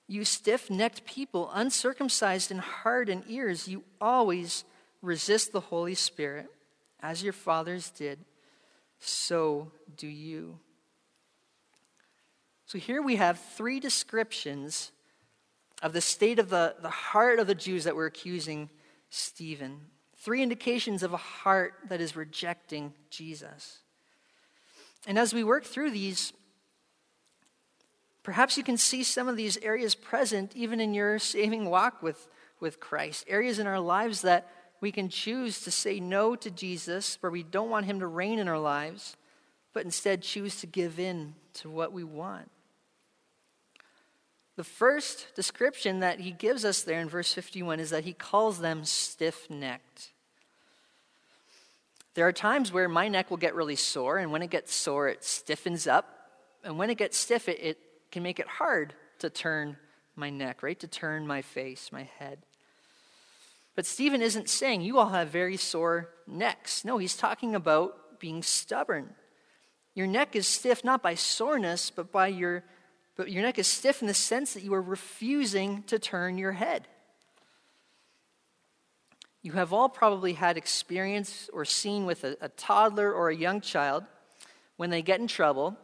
You 0.07 0.23
stiff 0.23 0.69
necked 0.69 1.05
people, 1.05 1.51
uncircumcised 1.53 2.49
in 2.49 2.60
heart 2.60 3.10
and 3.10 3.23
ears, 3.27 3.67
you 3.67 3.83
always 3.99 4.63
resist 5.01 5.51
the 5.51 5.60
Holy 5.60 5.95
Spirit, 5.95 6.47
as 7.01 7.23
your 7.23 7.33
fathers 7.33 7.89
did, 7.89 8.19
so 8.99 9.71
do 9.97 10.07
you. 10.07 10.60
So 12.65 12.77
here 12.77 13.01
we 13.01 13.17
have 13.17 13.39
three 13.39 13.79
descriptions 13.79 14.91
of 15.81 15.93
the 15.93 16.01
state 16.01 16.39
of 16.39 16.49
the, 16.49 16.75
the 16.81 16.89
heart 16.89 17.39
of 17.39 17.47
the 17.47 17.55
Jews 17.55 17.83
that 17.83 17.95
were 17.95 18.07
accusing 18.07 18.69
Stephen. 19.10 19.79
Three 20.17 20.41
indications 20.41 21.03
of 21.03 21.13
a 21.13 21.17
heart 21.17 21.75
that 21.89 22.01
is 22.01 22.15
rejecting 22.15 22.93
Jesus. 23.10 23.79
And 25.08 25.17
as 25.17 25.34
we 25.34 25.43
work 25.43 25.63
through 25.63 25.91
these, 25.91 26.34
perhaps 28.24 28.58
you 28.58 28.63
can 28.63 28.78
see 28.78 29.04
some 29.04 29.30
of 29.30 29.38
these 29.38 29.58
areas 29.63 29.96
present 29.96 30.52
even 30.54 30.82
in 30.82 30.93
your 30.93 31.17
saving 31.34 31.70
walk 31.70 32.04
with, 32.04 32.28
with 32.60 32.80
Christ. 32.82 33.24
Areas 33.28 33.58
in 33.58 33.65
our 33.65 33.80
lives 33.80 34.22
that 34.22 34.52
we 34.82 34.91
can 34.91 35.10
choose 35.10 35.62
to 35.62 35.72
say 35.72 36.00
no 36.00 36.36
to 36.36 36.52
Jesus, 36.52 37.17
where 37.22 37.32
we 37.32 37.41
don't 37.41 37.70
want 37.70 37.88
him 37.88 38.02
to 38.02 38.06
reign 38.06 38.38
in 38.38 38.48
our 38.48 38.60
lives, 38.60 39.15
but 39.74 39.86
instead 39.86 40.22
choose 40.22 40.58
to 40.58 40.67
give 40.67 41.00
in 41.00 41.34
to 41.54 41.70
what 41.70 41.93
we 41.93 42.04
want. 42.04 42.52
The 44.58 44.63
first 44.63 45.34
description 45.36 46.02
that 46.02 46.20
he 46.20 46.32
gives 46.32 46.65
us 46.65 46.82
there 46.82 47.00
in 47.00 47.10
verse 47.10 47.34
51 47.34 47.80
is 47.80 47.91
that 47.91 48.04
he 48.04 48.13
calls 48.13 48.60
them 48.60 48.84
stiff 48.84 49.50
necked. 49.50 50.12
There 52.17 52.27
are 52.27 52.34
times 52.34 52.73
where 52.73 52.89
my 52.89 53.10
neck 53.10 53.30
will 53.30 53.38
get 53.38 53.53
really 53.53 53.75
sore, 53.75 54.17
and 54.17 54.32
when 54.32 54.41
it 54.41 54.49
gets 54.49 54.73
sore, 54.73 55.08
it 55.08 55.23
stiffens 55.23 55.86
up. 55.86 56.32
And 56.63 56.75
when 56.75 56.89
it 56.89 56.97
gets 56.97 57.15
stiff, 57.15 57.47
it, 57.47 57.60
it 57.60 57.77
can 58.12 58.23
make 58.23 58.39
it 58.39 58.47
hard 58.47 58.95
to 59.19 59.30
turn 59.30 59.77
my 60.15 60.32
neck, 60.32 60.63
right 60.63 60.80
to 60.80 60.88
turn 60.88 61.27
my 61.27 61.43
face, 61.43 61.91
my 61.91 62.10
head. 62.17 62.39
But 63.75 63.86
Stephen 63.86 64.23
isn't 64.23 64.49
saying 64.49 64.82
you 64.82 64.97
all 64.97 65.10
have 65.10 65.27
very 65.27 65.58
sore 65.58 66.10
necks. 66.25 66.84
No, 66.84 66.97
he's 66.97 67.15
talking 67.15 67.53
about 67.53 68.19
being 68.19 68.41
stubborn. 68.41 69.13
Your 69.93 70.08
neck 70.08 70.36
is 70.36 70.47
stiff 70.47 70.84
not 70.84 71.03
by 71.03 71.13
soreness, 71.13 71.91
but 71.91 72.12
by 72.12 72.30
your 72.30 72.63
but 73.15 73.32
your 73.32 73.43
neck 73.43 73.60
is 73.60 73.67
stiff 73.67 74.01
in 74.01 74.08
the 74.08 74.15
sense 74.15 74.56
that 74.56 74.63
you 74.63 74.73
are 74.73 74.82
refusing 74.82 75.84
to 75.84 75.99
turn 75.99 76.39
your 76.39 76.53
head. 76.53 76.88
You 79.47 79.53
have 79.53 79.71
all 79.71 79.88
probably 79.88 80.33
had 80.33 80.57
experience 80.57 81.49
or 81.53 81.63
seen 81.63 82.05
with 82.05 82.25
a, 82.25 82.36
a 82.41 82.49
toddler 82.49 83.13
or 83.13 83.29
a 83.29 83.33
young 83.33 83.62
child 83.62 84.03
when 84.75 84.89
they 84.89 85.01
get 85.01 85.21
in 85.21 85.27
trouble 85.27 85.77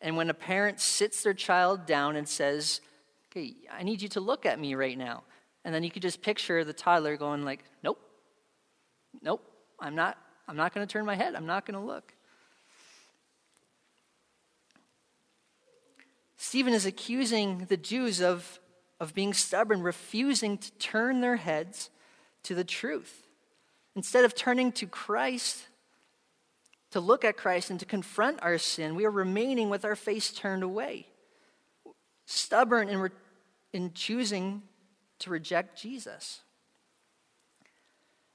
and 0.00 0.16
when 0.16 0.30
a 0.30 0.32
parent 0.32 0.80
sits 0.80 1.22
their 1.22 1.34
child 1.34 1.84
down 1.84 2.16
and 2.16 2.26
says, 2.26 2.80
Okay, 3.30 3.56
I 3.70 3.82
need 3.82 4.00
you 4.00 4.08
to 4.08 4.20
look 4.20 4.46
at 4.46 4.58
me 4.58 4.74
right 4.74 4.96
now. 4.96 5.24
And 5.66 5.74
then 5.74 5.84
you 5.84 5.90
could 5.90 6.00
just 6.00 6.22
picture 6.22 6.64
the 6.64 6.72
toddler 6.72 7.18
going 7.18 7.44
like, 7.44 7.62
Nope, 7.82 8.00
nope, 9.20 9.42
I'm 9.78 9.94
not, 9.94 10.16
I'm 10.48 10.56
not 10.56 10.72
going 10.72 10.86
to 10.86 10.90
turn 10.90 11.04
my 11.04 11.14
head. 11.14 11.34
I'm 11.34 11.44
not 11.44 11.66
going 11.66 11.78
to 11.78 11.86
look. 11.86 12.14
Stephen 16.38 16.72
is 16.72 16.86
accusing 16.86 17.66
the 17.68 17.76
Jews 17.76 18.22
of, 18.22 18.58
of 18.98 19.12
being 19.12 19.34
stubborn, 19.34 19.82
refusing 19.82 20.56
to 20.56 20.72
turn 20.78 21.20
their 21.20 21.36
heads 21.36 21.90
to 22.48 22.54
the 22.54 22.64
truth. 22.64 23.26
Instead 23.94 24.24
of 24.24 24.34
turning 24.34 24.72
to 24.72 24.86
Christ, 24.86 25.68
to 26.92 27.00
look 27.00 27.22
at 27.22 27.36
Christ 27.36 27.70
and 27.70 27.78
to 27.80 27.86
confront 27.86 28.42
our 28.42 28.56
sin, 28.56 28.94
we 28.94 29.04
are 29.04 29.10
remaining 29.10 29.68
with 29.68 29.84
our 29.84 29.94
face 29.94 30.32
turned 30.32 30.62
away, 30.62 31.06
stubborn 32.24 32.88
in, 32.88 32.98
re- 32.98 33.10
in 33.74 33.92
choosing 33.92 34.62
to 35.18 35.30
reject 35.30 35.78
Jesus. 35.78 36.40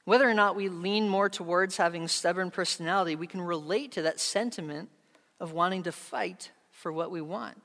Whether 0.06 0.30
or 0.30 0.36
not 0.36 0.56
we 0.56 0.70
lean 0.70 1.10
more 1.10 1.30
towards 1.30 1.78
having 1.78 2.08
stubborn 2.08 2.52
personality, 2.52 3.16
we 3.16 3.26
can 3.26 3.42
relate 3.42 3.94
to 3.94 4.04
that 4.04 4.20
sentiment 4.20 4.90
of 5.40 5.54
wanting 5.54 5.84
to 5.84 5.92
fight 5.92 6.52
for 6.70 6.94
what 6.94 7.10
we 7.10 7.22
want. 7.22 7.60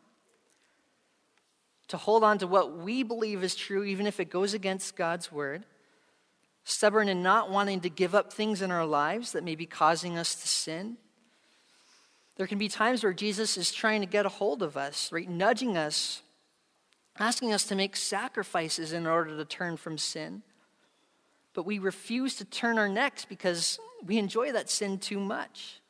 To 1.88 1.98
hold 1.98 2.24
on 2.24 2.38
to 2.38 2.46
what 2.46 2.78
we 2.78 3.02
believe 3.02 3.44
is 3.44 3.54
true, 3.54 3.84
even 3.84 4.06
if 4.06 4.18
it 4.18 4.30
goes 4.30 4.54
against 4.54 4.96
God's 4.96 5.30
word 5.30 5.64
stubborn 6.68 7.08
in 7.08 7.22
not 7.22 7.50
wanting 7.50 7.80
to 7.80 7.88
give 7.88 8.14
up 8.14 8.30
things 8.30 8.60
in 8.60 8.70
our 8.70 8.84
lives 8.84 9.32
that 9.32 9.42
may 9.42 9.54
be 9.54 9.64
causing 9.64 10.18
us 10.18 10.34
to 10.34 10.46
sin. 10.46 10.98
There 12.36 12.46
can 12.46 12.58
be 12.58 12.68
times 12.68 13.02
where 13.02 13.14
Jesus 13.14 13.56
is 13.56 13.72
trying 13.72 14.02
to 14.02 14.06
get 14.06 14.26
a 14.26 14.28
hold 14.28 14.62
of 14.62 14.76
us, 14.76 15.10
right? 15.10 15.28
Nudging 15.28 15.78
us, 15.78 16.22
asking 17.18 17.54
us 17.54 17.64
to 17.64 17.74
make 17.74 17.96
sacrifices 17.96 18.92
in 18.92 19.06
order 19.06 19.34
to 19.34 19.44
turn 19.46 19.78
from 19.78 19.96
sin. 19.96 20.42
But 21.54 21.64
we 21.64 21.78
refuse 21.78 22.36
to 22.36 22.44
turn 22.44 22.78
our 22.78 22.88
necks 22.88 23.24
because 23.24 23.80
we 24.04 24.18
enjoy 24.18 24.52
that 24.52 24.68
sin 24.68 24.98
too 24.98 25.18
much, 25.18 25.80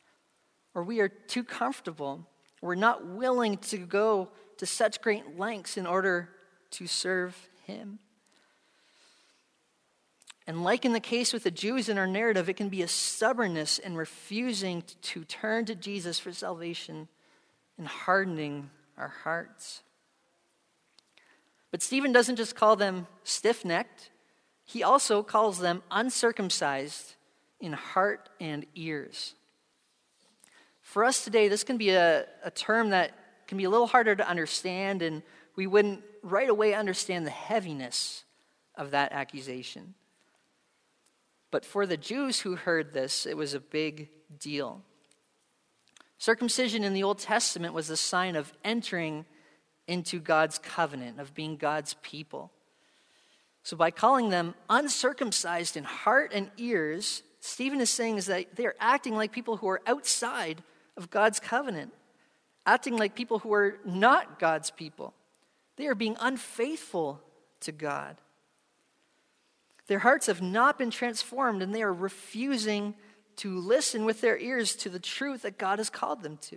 or 0.74 0.84
we 0.84 1.00
are 1.00 1.08
too 1.08 1.42
comfortable. 1.42 2.24
We're 2.62 2.76
not 2.76 3.04
willing 3.04 3.58
to 3.58 3.78
go 3.78 4.28
to 4.58 4.64
such 4.64 5.02
great 5.02 5.36
lengths 5.36 5.76
in 5.76 5.86
order 5.86 6.30
to 6.70 6.86
serve 6.86 7.36
Him. 7.64 7.98
And 10.48 10.64
like 10.64 10.86
in 10.86 10.94
the 10.94 10.98
case 10.98 11.34
with 11.34 11.44
the 11.44 11.50
Jews 11.50 11.90
in 11.90 11.98
our 11.98 12.06
narrative, 12.06 12.48
it 12.48 12.54
can 12.54 12.70
be 12.70 12.80
a 12.80 12.88
stubbornness 12.88 13.78
in 13.78 13.94
refusing 13.94 14.82
to 15.02 15.22
turn 15.24 15.66
to 15.66 15.74
Jesus 15.74 16.18
for 16.18 16.32
salvation 16.32 17.06
and 17.76 17.86
hardening 17.86 18.70
our 18.96 19.12
hearts. 19.24 19.82
But 21.70 21.82
Stephen 21.82 22.12
doesn't 22.12 22.36
just 22.36 22.56
call 22.56 22.76
them 22.76 23.06
stiff 23.24 23.62
necked, 23.62 24.10
he 24.64 24.82
also 24.82 25.22
calls 25.22 25.58
them 25.58 25.82
uncircumcised 25.90 27.16
in 27.60 27.74
heart 27.74 28.30
and 28.40 28.64
ears. 28.74 29.34
For 30.80 31.04
us 31.04 31.24
today, 31.24 31.48
this 31.48 31.62
can 31.62 31.76
be 31.76 31.90
a, 31.90 32.24
a 32.42 32.50
term 32.50 32.88
that 32.90 33.12
can 33.48 33.58
be 33.58 33.64
a 33.64 33.70
little 33.70 33.86
harder 33.86 34.16
to 34.16 34.26
understand, 34.26 35.02
and 35.02 35.22
we 35.56 35.66
wouldn't 35.66 36.02
right 36.22 36.48
away 36.48 36.72
understand 36.72 37.26
the 37.26 37.30
heaviness 37.30 38.24
of 38.76 38.92
that 38.92 39.12
accusation. 39.12 39.94
But 41.50 41.64
for 41.64 41.86
the 41.86 41.96
Jews 41.96 42.40
who 42.40 42.56
heard 42.56 42.92
this, 42.92 43.26
it 43.26 43.36
was 43.36 43.54
a 43.54 43.60
big 43.60 44.08
deal. 44.38 44.82
Circumcision 46.18 46.84
in 46.84 46.94
the 46.94 47.04
Old 47.04 47.18
Testament 47.18 47.74
was 47.74 47.90
a 47.90 47.96
sign 47.96 48.36
of 48.36 48.52
entering 48.64 49.24
into 49.86 50.20
God's 50.20 50.58
covenant, 50.58 51.20
of 51.20 51.34
being 51.34 51.56
God's 51.56 51.94
people. 52.02 52.50
So 53.62 53.76
by 53.76 53.90
calling 53.90 54.28
them 54.28 54.54
uncircumcised 54.68 55.76
in 55.76 55.84
heart 55.84 56.32
and 56.34 56.50
ears, 56.56 57.22
Stephen 57.40 57.80
is 57.80 57.90
saying 57.90 58.16
is 58.16 58.26
that 58.26 58.56
they 58.56 58.66
are 58.66 58.76
acting 58.80 59.14
like 59.14 59.32
people 59.32 59.56
who 59.56 59.68
are 59.68 59.80
outside 59.86 60.62
of 60.96 61.10
God's 61.10 61.40
covenant, 61.40 61.92
acting 62.66 62.96
like 62.96 63.14
people 63.14 63.38
who 63.38 63.52
are 63.52 63.78
not 63.84 64.38
God's 64.38 64.70
people. 64.70 65.14
They 65.76 65.86
are 65.86 65.94
being 65.94 66.16
unfaithful 66.20 67.20
to 67.60 67.72
God. 67.72 68.16
Their 69.88 69.98
hearts 69.98 70.26
have 70.26 70.42
not 70.42 70.78
been 70.78 70.90
transformed, 70.90 71.62
and 71.62 71.74
they 71.74 71.82
are 71.82 71.92
refusing 71.92 72.94
to 73.36 73.58
listen 73.58 74.04
with 74.04 74.20
their 74.20 74.38
ears 74.38 74.76
to 74.76 74.90
the 74.90 74.98
truth 74.98 75.42
that 75.42 75.58
God 75.58 75.78
has 75.78 75.90
called 75.90 76.22
them 76.22 76.36
to. 76.42 76.56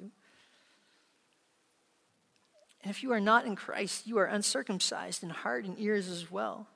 And 2.84 2.90
if 2.90 3.04
you 3.04 3.14
are 3.14 3.22
not 3.22 3.46
in 3.46 3.56
Christ, 3.56 4.06
you 4.06 4.18
are 4.18 4.26
uncircumcised 4.26 5.24
in 5.24 5.30
heart 5.30 5.66
and 5.66 5.80
ears 5.80 6.10
as 6.10 6.30
well. 6.30 6.68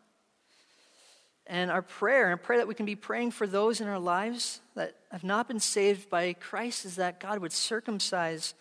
And 1.48 1.70
our 1.70 1.82
prayer, 1.82 2.26
and 2.26 2.34
a 2.34 2.44
prayer 2.44 2.60
that 2.60 2.68
we 2.68 2.74
can 2.74 2.86
be 2.86 2.96
praying 2.96 3.32
for 3.32 3.46
those 3.46 3.82
in 3.82 3.88
our 3.88 4.00
lives 4.00 4.62
that 4.76 4.96
have 5.12 5.24
not 5.24 5.48
been 5.48 5.60
saved 5.60 6.10
by 6.10 6.34
Christ, 6.34 6.86
is 6.86 6.96
that 6.96 7.20
God 7.20 7.40
would 7.40 7.52
circumcise 7.52 8.54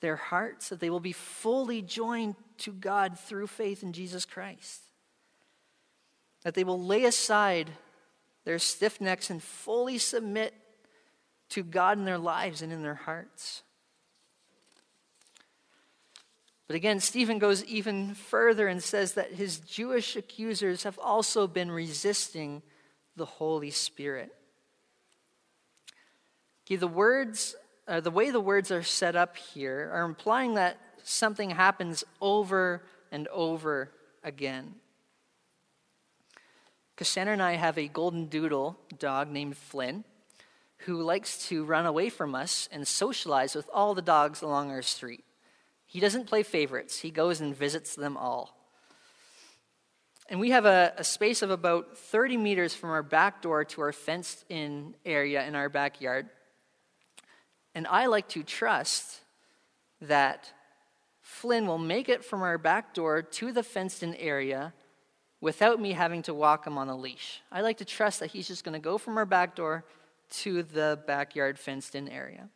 their 0.00 0.16
hearts, 0.16 0.70
that 0.70 0.80
they 0.80 0.90
will 0.90 1.00
be 1.00 1.12
fully 1.12 1.80
joined 1.80 2.34
to 2.58 2.72
God 2.72 3.18
through 3.18 3.46
faith 3.46 3.82
in 3.82 3.92
Jesus 3.92 4.24
Christ 4.24 4.85
that 6.46 6.54
they 6.54 6.62
will 6.62 6.80
lay 6.80 7.02
aside 7.02 7.68
their 8.44 8.60
stiff 8.60 9.00
necks 9.00 9.30
and 9.30 9.42
fully 9.42 9.98
submit 9.98 10.54
to 11.48 11.64
God 11.64 11.98
in 11.98 12.04
their 12.04 12.18
lives 12.18 12.62
and 12.62 12.72
in 12.72 12.84
their 12.84 12.94
hearts. 12.94 13.64
But 16.68 16.76
again, 16.76 17.00
Stephen 17.00 17.40
goes 17.40 17.64
even 17.64 18.14
further 18.14 18.68
and 18.68 18.80
says 18.80 19.14
that 19.14 19.32
his 19.32 19.58
Jewish 19.58 20.14
accusers 20.14 20.84
have 20.84 21.00
also 21.00 21.48
been 21.48 21.68
resisting 21.68 22.62
the 23.16 23.26
Holy 23.26 23.72
Spirit. 23.72 24.32
Okay, 26.64 26.76
the 26.76 26.86
words, 26.86 27.56
uh, 27.88 27.98
the 27.98 28.12
way 28.12 28.30
the 28.30 28.38
words 28.38 28.70
are 28.70 28.84
set 28.84 29.16
up 29.16 29.36
here 29.36 29.90
are 29.92 30.04
implying 30.04 30.54
that 30.54 30.78
something 31.02 31.50
happens 31.50 32.04
over 32.20 32.84
and 33.10 33.26
over 33.32 33.90
again. 34.22 34.76
Cassandra 36.96 37.34
and 37.34 37.42
I 37.42 37.56
have 37.56 37.76
a 37.76 37.88
golden 37.88 38.26
doodle 38.26 38.78
dog 38.98 39.30
named 39.30 39.56
Flynn 39.56 40.04
who 40.80 41.02
likes 41.02 41.46
to 41.48 41.64
run 41.64 41.86
away 41.86 42.08
from 42.08 42.34
us 42.34 42.68
and 42.72 42.86
socialize 42.86 43.54
with 43.54 43.68
all 43.72 43.94
the 43.94 44.02
dogs 44.02 44.40
along 44.42 44.70
our 44.70 44.82
street. 44.82 45.24
He 45.86 46.00
doesn't 46.00 46.26
play 46.26 46.42
favorites, 46.42 46.98
he 47.00 47.10
goes 47.10 47.40
and 47.40 47.54
visits 47.54 47.94
them 47.94 48.16
all. 48.16 48.56
And 50.28 50.40
we 50.40 50.50
have 50.50 50.64
a, 50.64 50.92
a, 50.96 51.04
space 51.04 51.42
of 51.42 51.50
about 51.50 51.96
30 51.96 52.36
meters 52.36 52.74
from 52.74 52.90
our 52.90 53.04
back 53.04 53.42
door 53.42 53.64
to 53.64 53.80
our 53.80 53.92
fenced 53.92 54.44
in 54.48 54.96
area 55.04 55.46
in 55.46 55.54
our 55.54 55.68
backyard. 55.68 56.28
And 57.76 57.86
I 57.86 58.06
like 58.06 58.26
to 58.30 58.42
trust 58.42 59.20
that 60.00 60.52
Flynn 61.22 61.66
will 61.66 61.78
make 61.78 62.08
it 62.08 62.24
from 62.24 62.42
our 62.42 62.58
back 62.58 62.92
door 62.92 63.22
to 63.22 63.52
the 63.52 63.62
fenced 63.62 64.02
in 64.02 64.16
area 64.16 64.72
without 65.46 65.80
me 65.80 65.92
having 65.92 66.22
to 66.22 66.34
walk 66.34 66.66
him 66.66 66.76
on 66.76 66.88
a 66.88 66.96
leash. 66.96 67.40
I 67.52 67.60
like 67.60 67.76
to 67.76 67.84
trust 67.84 68.18
that 68.18 68.32
he's 68.32 68.48
just 68.48 68.64
going 68.64 68.72
to 68.72 68.80
go 68.80 68.98
from 68.98 69.16
our 69.16 69.24
back 69.24 69.54
door 69.54 69.84
to 70.30 70.64
the 70.64 70.98
backyard 71.06 71.56
fenced 71.56 71.94
in 71.94 72.08
area. 72.08 72.48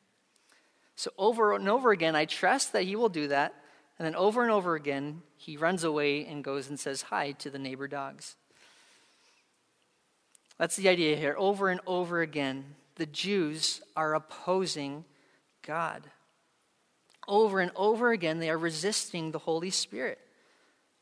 So 0.96 1.12
over 1.16 1.55
and 1.55 1.68
over 1.68 1.92
again, 1.92 2.16
I 2.16 2.24
trust 2.24 2.72
that 2.72 2.83
he 2.83 2.96
will 2.96 3.09
do 3.09 3.29
that. 3.29 3.55
And 3.96 4.05
then 4.05 4.16
over 4.16 4.42
and 4.42 4.50
over 4.50 4.74
again, 4.74 5.22
he 5.37 5.57
runs 5.57 5.85
away 5.85 6.26
and 6.26 6.42
goes 6.42 6.68
and 6.68 6.81
says 6.81 7.03
hi 7.03 7.31
to 7.31 7.48
the 7.48 7.61
neighbor 7.61 7.87
dogs. 7.87 8.35
That's 10.59 10.74
the 10.74 10.88
idea 10.88 11.14
here. 11.14 11.37
Over 11.38 11.68
and 11.68 11.81
over 11.87 12.22
again, 12.22 12.74
the 12.96 13.07
Jews 13.07 13.83
are 13.94 14.14
opposing 14.14 15.05
God. 15.62 16.03
Over 17.29 17.61
and 17.61 17.70
over 17.76 18.11
again, 18.11 18.40
they 18.40 18.50
are 18.50 18.59
resisting 18.59 19.31
the 19.31 19.38
Holy 19.38 19.70
Spirit. 19.70 20.18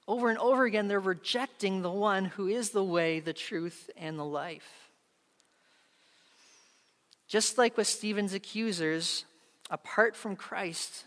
Over 0.08 0.30
and 0.30 0.38
over 0.38 0.64
again, 0.64 0.88
they're 0.88 0.98
rejecting 0.98 1.82
the 1.82 1.90
one 1.90 2.24
who 2.24 2.48
is 2.48 2.70
the 2.70 2.82
way, 2.82 3.20
the 3.20 3.34
truth, 3.34 3.90
and 3.94 4.18
the 4.18 4.24
life. 4.24 4.88
Just 7.28 7.58
like 7.58 7.76
with 7.76 7.86
Stephen's 7.86 8.32
accusers, 8.32 9.26
apart 9.68 10.16
from 10.16 10.34
Christ, 10.34 11.04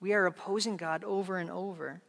we 0.00 0.12
are 0.14 0.26
opposing 0.26 0.76
God 0.76 1.04
over 1.04 1.38
and 1.38 1.48
over. 1.48 2.00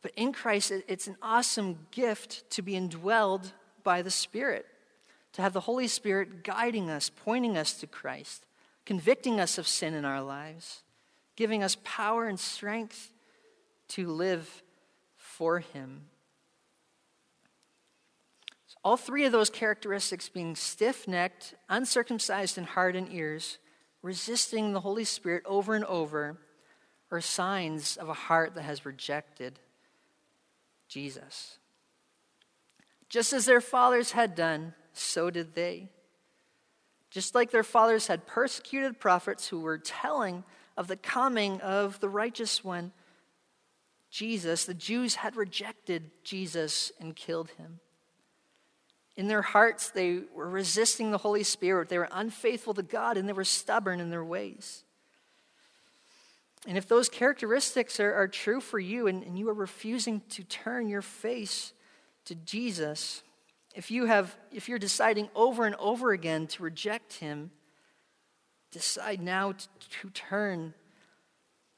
But 0.00 0.12
in 0.16 0.32
Christ, 0.32 0.72
it's 0.88 1.06
an 1.06 1.18
awesome 1.20 1.86
gift 1.90 2.48
to 2.52 2.62
be 2.62 2.72
indwelled 2.72 3.52
by 3.82 4.00
the 4.00 4.10
Spirit, 4.10 4.64
to 5.34 5.42
have 5.42 5.52
the 5.52 5.60
Holy 5.60 5.86
Spirit 5.86 6.44
guiding 6.44 6.88
us, 6.88 7.10
pointing 7.10 7.58
us 7.58 7.74
to 7.74 7.86
Christ, 7.86 8.46
convicting 8.86 9.38
us 9.38 9.58
of 9.58 9.68
sin 9.68 9.92
in 9.92 10.06
our 10.06 10.22
lives, 10.22 10.82
giving 11.36 11.62
us 11.62 11.76
power 11.84 12.26
and 12.26 12.40
strength 12.40 13.12
to 13.88 14.08
live 14.08 14.62
for 15.36 15.58
Him. 15.60 16.02
All 18.84 18.96
three 18.98 19.24
of 19.24 19.32
those 19.32 19.48
characteristics 19.48 20.28
being 20.28 20.54
stiff 20.54 21.08
necked, 21.08 21.54
uncircumcised 21.70 22.58
in 22.58 22.64
heart 22.64 22.94
and 22.94 23.10
ears, 23.10 23.58
resisting 24.02 24.72
the 24.72 24.80
Holy 24.80 25.04
Spirit 25.04 25.42
over 25.46 25.74
and 25.74 25.86
over, 25.86 26.36
are 27.10 27.20
signs 27.20 27.96
of 27.96 28.08
a 28.08 28.14
heart 28.14 28.54
that 28.54 28.62
has 28.62 28.84
rejected 28.84 29.58
Jesus. 30.88 31.58
Just 33.08 33.32
as 33.32 33.46
their 33.46 33.60
fathers 33.60 34.12
had 34.12 34.34
done, 34.34 34.74
so 34.92 35.30
did 35.30 35.54
they. 35.54 35.88
Just 37.10 37.34
like 37.34 37.50
their 37.50 37.62
fathers 37.62 38.08
had 38.08 38.26
persecuted 38.26 39.00
prophets 39.00 39.48
who 39.48 39.60
were 39.60 39.78
telling 39.78 40.44
of 40.76 40.88
the 40.88 40.96
coming 40.96 41.60
of 41.60 42.00
the 42.00 42.08
righteous 42.08 42.62
one, 42.62 42.92
Jesus, 44.14 44.64
the 44.64 44.74
Jews 44.74 45.16
had 45.16 45.34
rejected 45.34 46.12
Jesus 46.22 46.92
and 47.00 47.16
killed 47.16 47.50
him. 47.58 47.80
In 49.16 49.26
their 49.26 49.42
hearts, 49.42 49.90
they 49.90 50.20
were 50.32 50.48
resisting 50.48 51.10
the 51.10 51.18
Holy 51.18 51.42
Spirit. 51.42 51.88
They 51.88 51.98
were 51.98 52.08
unfaithful 52.12 52.74
to 52.74 52.84
God 52.84 53.16
and 53.16 53.28
they 53.28 53.32
were 53.32 53.42
stubborn 53.42 53.98
in 53.98 54.10
their 54.10 54.24
ways. 54.24 54.84
And 56.64 56.78
if 56.78 56.86
those 56.86 57.08
characteristics 57.08 57.98
are, 57.98 58.14
are 58.14 58.28
true 58.28 58.60
for 58.60 58.78
you 58.78 59.08
and, 59.08 59.24
and 59.24 59.36
you 59.36 59.48
are 59.48 59.54
refusing 59.54 60.22
to 60.28 60.44
turn 60.44 60.88
your 60.88 61.02
face 61.02 61.72
to 62.26 62.36
Jesus, 62.36 63.24
if 63.74 63.90
you 63.90 64.04
have 64.04 64.36
if 64.52 64.68
you're 64.68 64.78
deciding 64.78 65.28
over 65.34 65.66
and 65.66 65.74
over 65.74 66.12
again 66.12 66.46
to 66.46 66.62
reject 66.62 67.14
him, 67.14 67.50
decide 68.70 69.20
now 69.20 69.50
to, 69.50 69.68
to 70.02 70.10
turn 70.10 70.72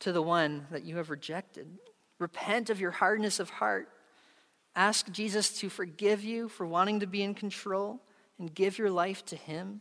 to 0.00 0.12
the 0.12 0.20
one 0.20 0.66
that 0.70 0.84
you 0.84 0.98
have 0.98 1.08
rejected. 1.08 1.78
Repent 2.18 2.70
of 2.70 2.80
your 2.80 2.92
hardness 2.92 3.40
of 3.40 3.50
heart 3.50 3.88
Ask 4.76 5.10
Jesus 5.10 5.58
to 5.60 5.70
forgive 5.70 6.22
you 6.22 6.50
for 6.50 6.66
wanting 6.66 7.00
to 7.00 7.06
be 7.06 7.22
in 7.22 7.32
control 7.32 8.02
and 8.38 8.54
give 8.54 8.76
your 8.76 8.90
life 8.90 9.24
to 9.26 9.36
Him. 9.36 9.80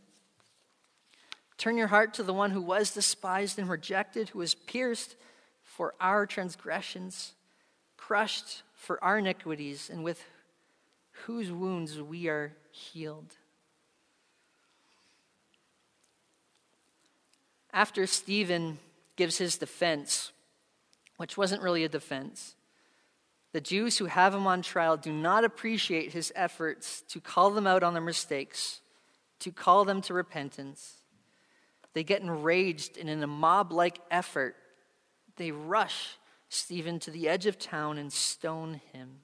Turn 1.58 1.76
your 1.76 1.88
heart 1.88 2.14
to 2.14 2.22
the 2.22 2.32
one 2.32 2.50
who 2.50 2.62
was 2.62 2.92
despised 2.92 3.58
and 3.58 3.68
rejected, 3.68 4.30
who 4.30 4.38
was 4.38 4.54
pierced 4.54 5.16
for 5.62 5.94
our 6.00 6.24
transgressions, 6.24 7.34
crushed 7.98 8.62
for 8.74 9.02
our 9.04 9.18
iniquities, 9.18 9.90
and 9.90 10.02
with 10.02 10.24
whose 11.26 11.52
wounds 11.52 12.00
we 12.00 12.28
are 12.28 12.54
healed. 12.70 13.34
After 17.70 18.06
Stephen 18.06 18.78
gives 19.16 19.36
his 19.36 19.58
defense, 19.58 20.32
which 21.16 21.36
wasn't 21.36 21.62
really 21.62 21.84
a 21.84 21.88
defense, 21.88 22.56
the 23.52 23.60
Jews 23.60 23.96
who 23.96 24.04
have 24.06 24.34
him 24.34 24.46
on 24.46 24.60
trial 24.60 24.96
do 24.96 25.12
not 25.12 25.44
appreciate 25.44 26.12
his 26.12 26.32
efforts 26.36 27.02
to 27.08 27.20
call 27.20 27.50
them 27.50 27.66
out 27.66 27.82
on 27.82 27.94
their 27.94 28.02
mistakes, 28.02 28.80
to 29.40 29.50
call 29.50 29.84
them 29.84 30.02
to 30.02 30.14
repentance. 30.14 30.96
They 31.94 32.04
get 32.04 32.20
enraged 32.20 32.98
and, 32.98 33.08
in 33.08 33.22
a 33.22 33.26
mob 33.26 33.72
like 33.72 34.00
effort, 34.10 34.56
they 35.36 35.52
rush 35.52 36.18
Stephen 36.50 36.98
to 37.00 37.10
the 37.10 37.28
edge 37.28 37.46
of 37.46 37.58
town 37.58 37.96
and 37.96 38.12
stone 38.12 38.80
him. 38.92 39.20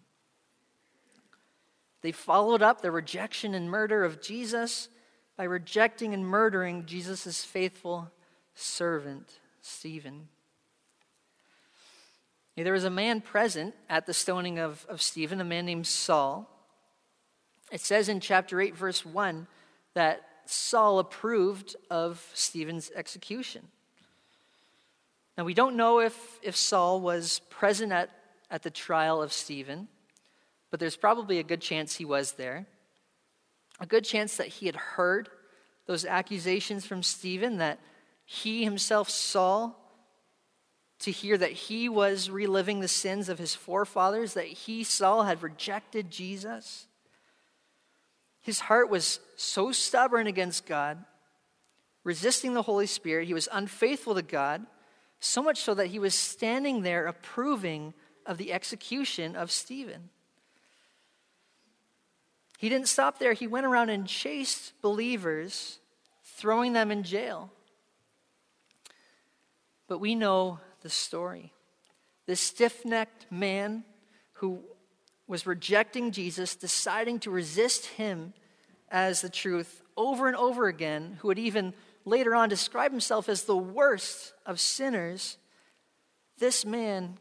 They 2.01 2.13
followed 2.13 2.63
up 2.63 2.81
their 2.81 2.91
rejection 2.91 3.55
and 3.55 3.71
murder 3.71 4.05
of 4.05 4.23
Jesus 4.23 4.89
by 5.37 5.45
rejecting 5.45 6.15
and 6.15 6.27
murdering 6.27 6.87
Jesus' 6.87 7.45
faithful 7.45 8.11
servant, 8.55 9.41
Stephen. 9.61 10.29
There 12.57 12.73
was 12.73 12.85
a 12.85 12.91
man 12.91 13.23
present 13.23 13.75
at 13.89 14.07
the 14.07 14.13
stoning 14.13 14.59
of, 14.59 14.85
of 14.89 15.01
Stephen, 15.01 15.41
a 15.41 15.45
man 15.45 15.65
named 15.65 15.87
Saul. 15.87 16.49
It 17.71 17.81
says 17.81 18.09
in 18.11 18.21
chapter 18.21 18.61
8, 18.61 18.77
verse 18.77 19.07
1, 19.07 19.47
that 19.95 20.23
Saul 20.45 20.99
approved 20.99 21.77
of 21.91 22.25
Stephen's 22.35 22.91
execution. 22.95 23.69
Now, 25.39 25.45
we 25.45 25.55
don't 25.55 25.77
know 25.77 26.01
if, 26.01 26.39
if 26.43 26.55
Saul 26.55 27.01
was 27.01 27.41
present 27.49 27.91
at, 27.91 28.11
at 28.51 28.63
the 28.63 28.71
trial 28.71 29.23
of 29.23 29.33
Stephen, 29.33 29.89
but 30.71 30.79
there's 30.79 30.97
probably 30.97 31.39
a 31.39 31.43
good 31.43 31.63
chance 31.63 31.95
he 31.95 32.05
was 32.05 32.33
there. 32.33 32.67
A 33.81 33.87
good 33.87 34.05
chance 34.05 34.37
that 34.37 34.49
he 34.49 34.67
had 34.67 34.77
heard 34.77 35.31
those 35.87 36.05
accusations 36.05 36.85
from 36.85 37.03
Stephen, 37.03 37.57
that 37.59 37.79
he 38.27 38.63
himself, 38.63 39.09
Saul, 39.09 39.82
to 41.03 41.11
hear 41.11 41.37
that 41.37 41.53
he 41.53 41.89
was 41.89 42.31
reliving 42.31 42.81
the 42.81 42.89
sins 42.89 43.29
of 43.29 43.39
his 43.39 43.55
forefathers, 43.55 44.35
that 44.35 44.47
he, 44.47 44.85
Saul, 44.85 45.25
had 45.25 45.43
rejected 45.43 46.11
Jesus. 46.11 46.87
His 48.41 48.61
heart 48.61 48.89
was 48.89 49.21
so 49.37 49.73
stubborn 49.73 50.27
against 50.27 50.67
God, 50.67 51.05
resisting 52.05 52.55
the 52.55 52.63
Holy 52.63 52.87
Spirit. 52.87 53.27
He 53.27 53.35
was 53.35 53.49
unfaithful 53.53 54.15
to 54.15 54.23
God, 54.23 54.65
so 55.21 55.43
much 55.43 55.61
so 55.61 55.75
that 55.75 55.89
he 55.89 55.99
was 55.99 56.15
standing 56.15 56.83
there 56.83 57.07
approving 57.07 57.95
of 58.25 58.39
the 58.39 58.53
execution 58.53 59.37
of 59.37 59.51
Stephen. 59.51 60.09
He 62.59 62.69
didn't 62.69 62.89
stop 62.89 63.19
there. 63.19 63.33
He 63.33 63.49
went 63.49 63.67
around 63.67 63.91
and 63.91 64.07
chased 64.07 64.81
believers, 64.83 65.81
throwing 66.23 66.73
them 66.73 66.93
in 66.93 67.03
jail. 67.03 67.51
But 69.89 69.99
we 69.99 70.15
know 70.15 70.61
the 70.83 70.91
story. 70.91 71.53
This 72.27 72.41
stiff 72.41 72.85
necked 72.85 73.31
man 73.31 73.85
who 74.35 74.61
was 75.27 75.47
rejecting 75.47 76.11
Jesus, 76.11 76.55
deciding 76.55 77.21
to 77.21 77.31
resist 77.31 77.87
him 77.87 78.35
as 78.91 79.23
the 79.23 79.31
truth 79.31 79.83
over 79.97 80.27
and 80.27 80.37
over 80.37 80.69
again, 80.69 81.19
who 81.21 81.29
would 81.29 81.39
even 81.39 81.75
later 82.05 82.35
on 82.35 82.49
describe 82.49 82.91
himself 82.91 83.29
as 83.29 83.45
the 83.45 83.57
worst 83.57 84.35
of 84.45 84.61
sinners, 84.61 85.39
this 86.39 86.65
man 86.65 87.19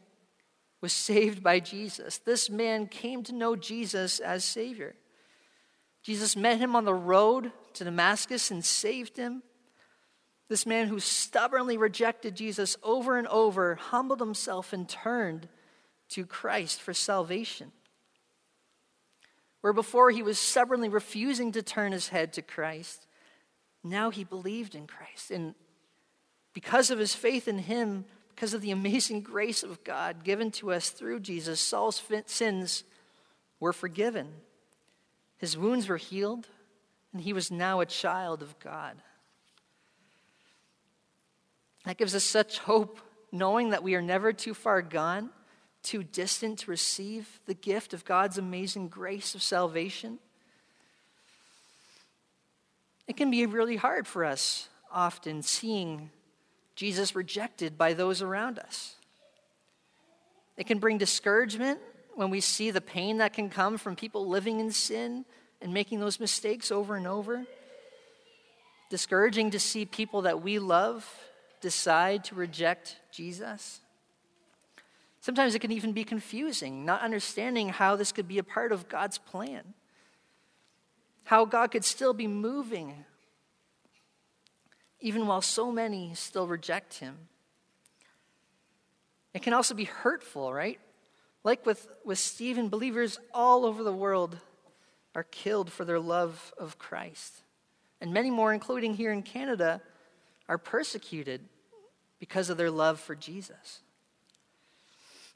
was 0.80 0.92
saved 0.92 1.42
by 1.42 1.60
Jesus. 1.60 2.18
This 2.18 2.50
man 2.50 2.86
came 2.86 3.22
to 3.24 3.32
know 3.32 3.56
Jesus 3.56 4.18
as 4.18 4.44
Savior. 4.44 4.94
Jesus 6.02 6.34
met 6.34 6.58
him 6.58 6.74
on 6.74 6.84
the 6.84 6.94
road 6.94 7.52
to 7.74 7.84
Damascus 7.84 8.50
and 8.50 8.64
saved 8.64 9.16
him. 9.16 9.42
This 10.52 10.66
man 10.66 10.88
who 10.88 11.00
stubbornly 11.00 11.78
rejected 11.78 12.34
Jesus 12.34 12.76
over 12.82 13.16
and 13.16 13.26
over 13.28 13.74
humbled 13.74 14.20
himself 14.20 14.74
and 14.74 14.86
turned 14.86 15.48
to 16.10 16.26
Christ 16.26 16.78
for 16.82 16.92
salvation. 16.92 17.72
Where 19.62 19.72
before 19.72 20.10
he 20.10 20.22
was 20.22 20.38
stubbornly 20.38 20.90
refusing 20.90 21.52
to 21.52 21.62
turn 21.62 21.92
his 21.92 22.08
head 22.08 22.34
to 22.34 22.42
Christ, 22.42 23.06
now 23.82 24.10
he 24.10 24.24
believed 24.24 24.74
in 24.74 24.86
Christ. 24.86 25.30
And 25.30 25.54
because 26.52 26.90
of 26.90 26.98
his 26.98 27.14
faith 27.14 27.48
in 27.48 27.56
him, 27.56 28.04
because 28.34 28.52
of 28.52 28.60
the 28.60 28.72
amazing 28.72 29.20
grace 29.32 29.62
of 29.62 29.82
God 29.84 30.22
given 30.22 30.50
to 30.50 30.70
us 30.70 30.90
through 30.90 31.20
Jesus, 31.20 31.62
Saul's 31.62 32.02
sins 32.26 32.84
were 33.58 33.72
forgiven. 33.72 34.28
His 35.38 35.56
wounds 35.56 35.88
were 35.88 35.96
healed, 35.96 36.46
and 37.14 37.22
he 37.22 37.32
was 37.32 37.50
now 37.50 37.80
a 37.80 37.86
child 37.86 38.42
of 38.42 38.58
God. 38.58 39.00
That 41.84 41.98
gives 41.98 42.14
us 42.14 42.24
such 42.24 42.58
hope, 42.58 43.00
knowing 43.32 43.70
that 43.70 43.82
we 43.82 43.94
are 43.94 44.02
never 44.02 44.32
too 44.32 44.54
far 44.54 44.82
gone, 44.82 45.30
too 45.82 46.04
distant 46.04 46.60
to 46.60 46.70
receive 46.70 47.40
the 47.46 47.54
gift 47.54 47.92
of 47.92 48.04
God's 48.04 48.38
amazing 48.38 48.88
grace 48.88 49.34
of 49.34 49.42
salvation. 49.42 50.18
It 53.08 53.16
can 53.16 53.30
be 53.30 53.44
really 53.46 53.76
hard 53.76 54.06
for 54.06 54.24
us 54.24 54.68
often 54.90 55.42
seeing 55.42 56.10
Jesus 56.76 57.16
rejected 57.16 57.76
by 57.76 57.94
those 57.94 58.22
around 58.22 58.58
us. 58.58 58.94
It 60.56 60.66
can 60.66 60.78
bring 60.78 60.98
discouragement 60.98 61.80
when 62.14 62.30
we 62.30 62.40
see 62.40 62.70
the 62.70 62.80
pain 62.80 63.18
that 63.18 63.32
can 63.32 63.48
come 63.48 63.78
from 63.78 63.96
people 63.96 64.28
living 64.28 64.60
in 64.60 64.70
sin 64.70 65.24
and 65.60 65.72
making 65.72 66.00
those 66.00 66.20
mistakes 66.20 66.70
over 66.70 66.94
and 66.94 67.06
over. 67.06 67.44
Discouraging 68.90 69.50
to 69.52 69.60
see 69.60 69.84
people 69.84 70.22
that 70.22 70.42
we 70.42 70.58
love 70.58 71.08
decide 71.62 72.24
to 72.24 72.34
reject 72.34 72.96
Jesus? 73.10 73.80
Sometimes 75.20 75.54
it 75.54 75.60
can 75.60 75.72
even 75.72 75.92
be 75.92 76.04
confusing, 76.04 76.84
not 76.84 77.00
understanding 77.00 77.68
how 77.68 77.96
this 77.96 78.12
could 78.12 78.28
be 78.28 78.38
a 78.38 78.42
part 78.42 78.72
of 78.72 78.88
God's 78.88 79.18
plan, 79.18 79.74
how 81.24 81.44
God 81.44 81.70
could 81.70 81.84
still 81.84 82.12
be 82.12 82.26
moving, 82.26 83.04
even 85.00 85.26
while 85.26 85.40
so 85.40 85.70
many 85.70 86.12
still 86.14 86.48
reject 86.48 86.94
Him. 86.94 87.16
It 89.32 89.42
can 89.42 89.54
also 89.54 89.74
be 89.74 89.84
hurtful, 89.84 90.52
right? 90.52 90.80
Like 91.44 91.64
with, 91.64 91.88
with 92.04 92.18
Stephen, 92.18 92.68
believers 92.68 93.18
all 93.32 93.64
over 93.64 93.82
the 93.82 93.92
world 93.92 94.36
are 95.14 95.24
killed 95.24 95.70
for 95.70 95.84
their 95.84 96.00
love 96.00 96.52
of 96.58 96.78
Christ. 96.78 97.42
And 98.00 98.12
many 98.12 98.30
more, 98.30 98.52
including 98.52 98.94
here 98.94 99.12
in 99.12 99.22
Canada, 99.22 99.80
are 100.48 100.58
persecuted 100.58 101.40
because 102.18 102.50
of 102.50 102.56
their 102.56 102.70
love 102.70 103.00
for 103.00 103.14
Jesus. 103.14 103.80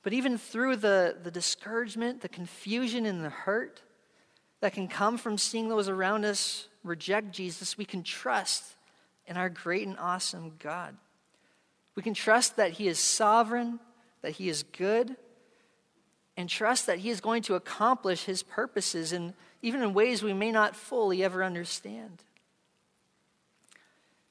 But 0.03 0.13
even 0.13 0.39
through 0.39 0.77
the, 0.77 1.17
the 1.21 1.33
discouragement, 1.33 2.21
the 2.21 2.29
confusion, 2.29 3.07
and 3.07 3.25
the 3.25 3.31
hurt 3.31 3.83
that 4.61 4.73
can 4.73 4.87
come 4.87 5.19
from 5.19 5.37
seeing 5.37 5.69
those 5.69 5.89
around 5.89 6.25
us 6.25 6.69
reject 6.85 7.33
Jesus, 7.33 7.77
we 7.77 7.85
can 7.85 8.05
trust 8.05 8.63
in 9.27 9.37
our 9.37 9.49
great 9.49 9.87
and 9.87 9.99
awesome 9.99 10.53
God. 10.61 10.97
We 11.97 12.03
can 12.03 12.15
trust 12.15 12.57
that 12.57 12.73
He 12.73 12.87
is 12.87 12.99
sovereign, 12.99 13.81
that 14.23 14.33
He 14.33 14.49
is 14.49 14.63
good, 14.63 15.17
and 16.37 16.49
trust 16.49 16.87
that 16.87 16.99
He 16.99 17.11
is 17.11 17.21
going 17.21 17.43
to 17.43 17.55
accomplish 17.55 18.25
His 18.25 18.43
purposes, 18.43 19.13
and 19.13 19.35
even 19.63 19.83
in 19.83 19.95
ways 19.95 20.23
we 20.23 20.33
may 20.33 20.53
not 20.53 20.77
fully 20.77 21.25
ever 21.25 21.43
understand. 21.43 22.23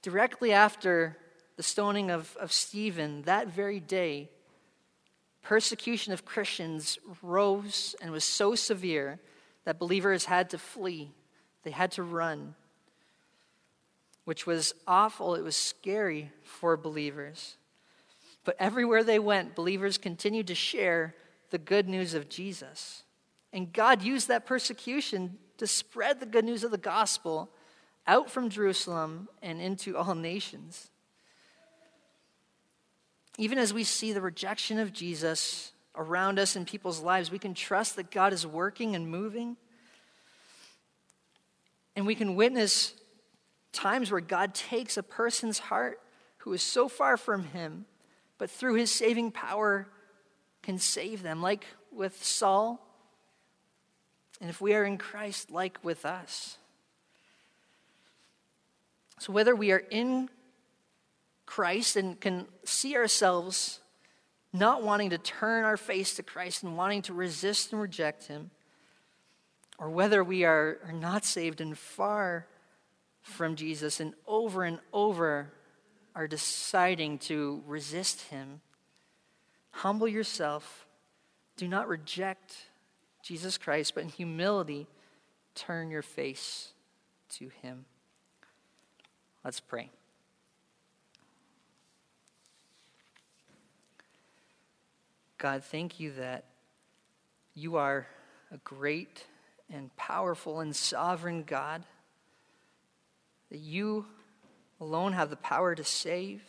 Directly 0.05 0.53
after 0.53 1.17
the 1.57 1.63
stoning 1.63 2.11
of, 2.11 2.37
of 2.39 2.51
Stephen, 2.51 3.23
that 3.23 3.47
very 3.47 3.79
day, 3.79 4.29
persecution 5.41 6.13
of 6.13 6.23
Christians 6.23 6.99
rose 7.23 7.95
and 7.99 8.11
was 8.11 8.23
so 8.23 8.53
severe 8.53 9.19
that 9.63 9.79
believers 9.79 10.25
had 10.25 10.51
to 10.51 10.59
flee, 10.59 11.11
they 11.63 11.71
had 11.71 11.91
to 11.93 12.03
run, 12.03 12.53
which 14.25 14.45
was 14.45 14.75
awful. 14.85 15.33
It 15.33 15.43
was 15.43 15.55
scary 15.55 16.31
for 16.43 16.77
believers. 16.77 17.57
But 18.43 18.57
everywhere 18.59 19.03
they 19.03 19.17
went, 19.17 19.55
believers 19.55 19.97
continued 19.97 20.45
to 20.45 20.55
share 20.55 21.15
the 21.49 21.57
good 21.57 21.89
news 21.89 22.13
of 22.13 22.29
Jesus. 22.29 23.01
And 23.51 23.73
God 23.73 24.03
used 24.03 24.27
that 24.27 24.45
persecution 24.45 25.39
to 25.57 25.65
spread 25.65 26.19
the 26.19 26.27
good 26.27 26.45
news 26.45 26.63
of 26.63 26.69
the 26.69 26.77
gospel 26.77 27.49
out 28.07 28.29
from 28.29 28.49
Jerusalem 28.49 29.29
and 29.41 29.61
into 29.61 29.97
all 29.97 30.15
nations. 30.15 30.89
Even 33.37 33.57
as 33.57 33.73
we 33.73 33.83
see 33.83 34.13
the 34.13 34.21
rejection 34.21 34.79
of 34.79 34.93
Jesus 34.93 35.71
around 35.95 36.39
us 36.39 36.55
in 36.55 36.65
people's 36.65 37.01
lives, 37.01 37.31
we 37.31 37.39
can 37.39 37.53
trust 37.53 37.95
that 37.95 38.11
God 38.11 38.33
is 38.33 38.45
working 38.45 38.95
and 38.95 39.09
moving. 39.09 39.57
And 41.95 42.05
we 42.05 42.15
can 42.15 42.35
witness 42.35 42.93
times 43.71 44.11
where 44.11 44.21
God 44.21 44.53
takes 44.53 44.97
a 44.97 45.03
person's 45.03 45.59
heart 45.59 45.99
who 46.39 46.53
is 46.53 46.61
so 46.61 46.87
far 46.87 47.17
from 47.17 47.43
Him, 47.45 47.85
but 48.37 48.49
through 48.49 48.75
His 48.75 48.91
saving 48.91 49.31
power 49.31 49.87
can 50.61 50.77
save 50.77 51.23
them, 51.23 51.41
like 51.41 51.65
with 51.91 52.23
Saul. 52.23 52.81
And 54.39 54.49
if 54.49 54.61
we 54.61 54.73
are 54.75 54.83
in 54.83 54.97
Christ, 54.97 55.51
like 55.51 55.79
with 55.83 56.05
us. 56.05 56.57
So, 59.19 59.31
whether 59.31 59.55
we 59.55 59.71
are 59.71 59.83
in 59.89 60.29
Christ 61.45 61.95
and 61.95 62.19
can 62.19 62.47
see 62.63 62.95
ourselves 62.95 63.79
not 64.51 64.83
wanting 64.83 65.09
to 65.11 65.17
turn 65.17 65.63
our 65.63 65.77
face 65.77 66.15
to 66.15 66.23
Christ 66.23 66.63
and 66.63 66.77
wanting 66.77 67.01
to 67.03 67.13
resist 67.13 67.71
and 67.71 67.81
reject 67.81 68.27
Him, 68.27 68.51
or 69.77 69.89
whether 69.89 70.23
we 70.23 70.45
are, 70.45 70.79
are 70.85 70.93
not 70.93 71.25
saved 71.25 71.61
and 71.61 71.77
far 71.77 72.47
from 73.21 73.55
Jesus 73.55 73.99
and 73.99 74.13
over 74.27 74.63
and 74.63 74.79
over 74.93 75.51
are 76.15 76.27
deciding 76.27 77.17
to 77.17 77.61
resist 77.67 78.21
Him, 78.21 78.61
humble 79.71 80.07
yourself. 80.07 80.87
Do 81.57 81.67
not 81.67 81.87
reject 81.87 82.55
Jesus 83.23 83.57
Christ, 83.57 83.95
but 83.95 84.03
in 84.03 84.09
humility, 84.09 84.87
turn 85.55 85.89
your 85.89 86.01
face 86.01 86.73
to 87.31 87.49
Him. 87.61 87.85
Let's 89.45 89.59
pray. 89.59 89.91
God, 95.37 95.63
thank 95.63 95.99
you 95.99 96.13
that 96.13 96.45
you 97.53 97.75
are 97.75 98.07
a 98.51 98.57
great 98.57 99.23
and 99.71 99.95
powerful 99.97 100.61
and 100.61 100.75
sovereign 100.75 101.43
God, 101.43 101.83
that 103.51 103.59
you 103.59 104.07
alone 104.81 105.13
have 105.13 105.29
the 105.29 105.35
power 105.35 105.75
to 105.75 105.83
save, 105.83 106.41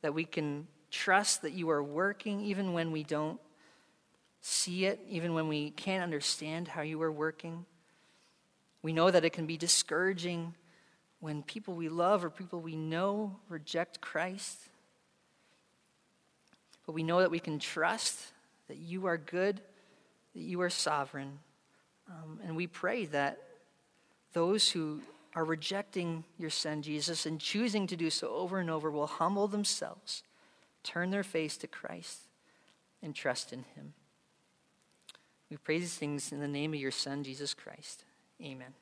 that 0.00 0.14
we 0.14 0.24
can 0.24 0.68
trust 0.90 1.42
that 1.42 1.52
you 1.52 1.68
are 1.68 1.82
working 1.82 2.40
even 2.40 2.72
when 2.72 2.92
we 2.92 3.04
don't 3.04 3.38
see 4.40 4.86
it, 4.86 4.98
even 5.06 5.34
when 5.34 5.48
we 5.48 5.68
can't 5.68 6.02
understand 6.02 6.66
how 6.66 6.80
you 6.80 7.02
are 7.02 7.12
working. 7.12 7.66
We 8.80 8.94
know 8.94 9.10
that 9.10 9.26
it 9.26 9.34
can 9.34 9.44
be 9.44 9.58
discouraging 9.58 10.54
when 11.20 11.42
people 11.42 11.74
we 11.74 11.88
love 11.88 12.24
or 12.24 12.30
people 12.30 12.60
we 12.60 12.76
know 12.76 13.36
reject 13.48 14.00
Christ. 14.00 14.58
But 16.86 16.92
we 16.92 17.02
know 17.02 17.20
that 17.20 17.30
we 17.30 17.38
can 17.38 17.58
trust 17.58 18.32
that 18.68 18.78
you 18.78 19.06
are 19.06 19.16
good, 19.16 19.60
that 20.34 20.42
you 20.42 20.60
are 20.62 20.70
sovereign. 20.70 21.38
Um, 22.08 22.40
and 22.44 22.56
we 22.56 22.66
pray 22.66 23.04
that 23.06 23.38
those 24.32 24.70
who 24.70 25.00
are 25.34 25.44
rejecting 25.44 26.24
your 26.38 26.50
Son, 26.50 26.82
Jesus, 26.82 27.26
and 27.26 27.40
choosing 27.40 27.86
to 27.86 27.96
do 27.96 28.10
so 28.10 28.28
over 28.34 28.58
and 28.58 28.70
over 28.70 28.90
will 28.90 29.06
humble 29.06 29.46
themselves, 29.46 30.22
turn 30.82 31.10
their 31.10 31.22
face 31.22 31.56
to 31.58 31.66
Christ, 31.66 32.22
and 33.02 33.14
trust 33.14 33.52
in 33.52 33.64
Him. 33.76 33.94
We 35.50 35.56
pray 35.56 35.78
these 35.78 35.94
things 35.94 36.32
in 36.32 36.40
the 36.40 36.48
name 36.48 36.74
of 36.74 36.80
your 36.80 36.90
Son, 36.90 37.22
Jesus 37.22 37.54
Christ. 37.54 38.04
Amen. 38.42 38.74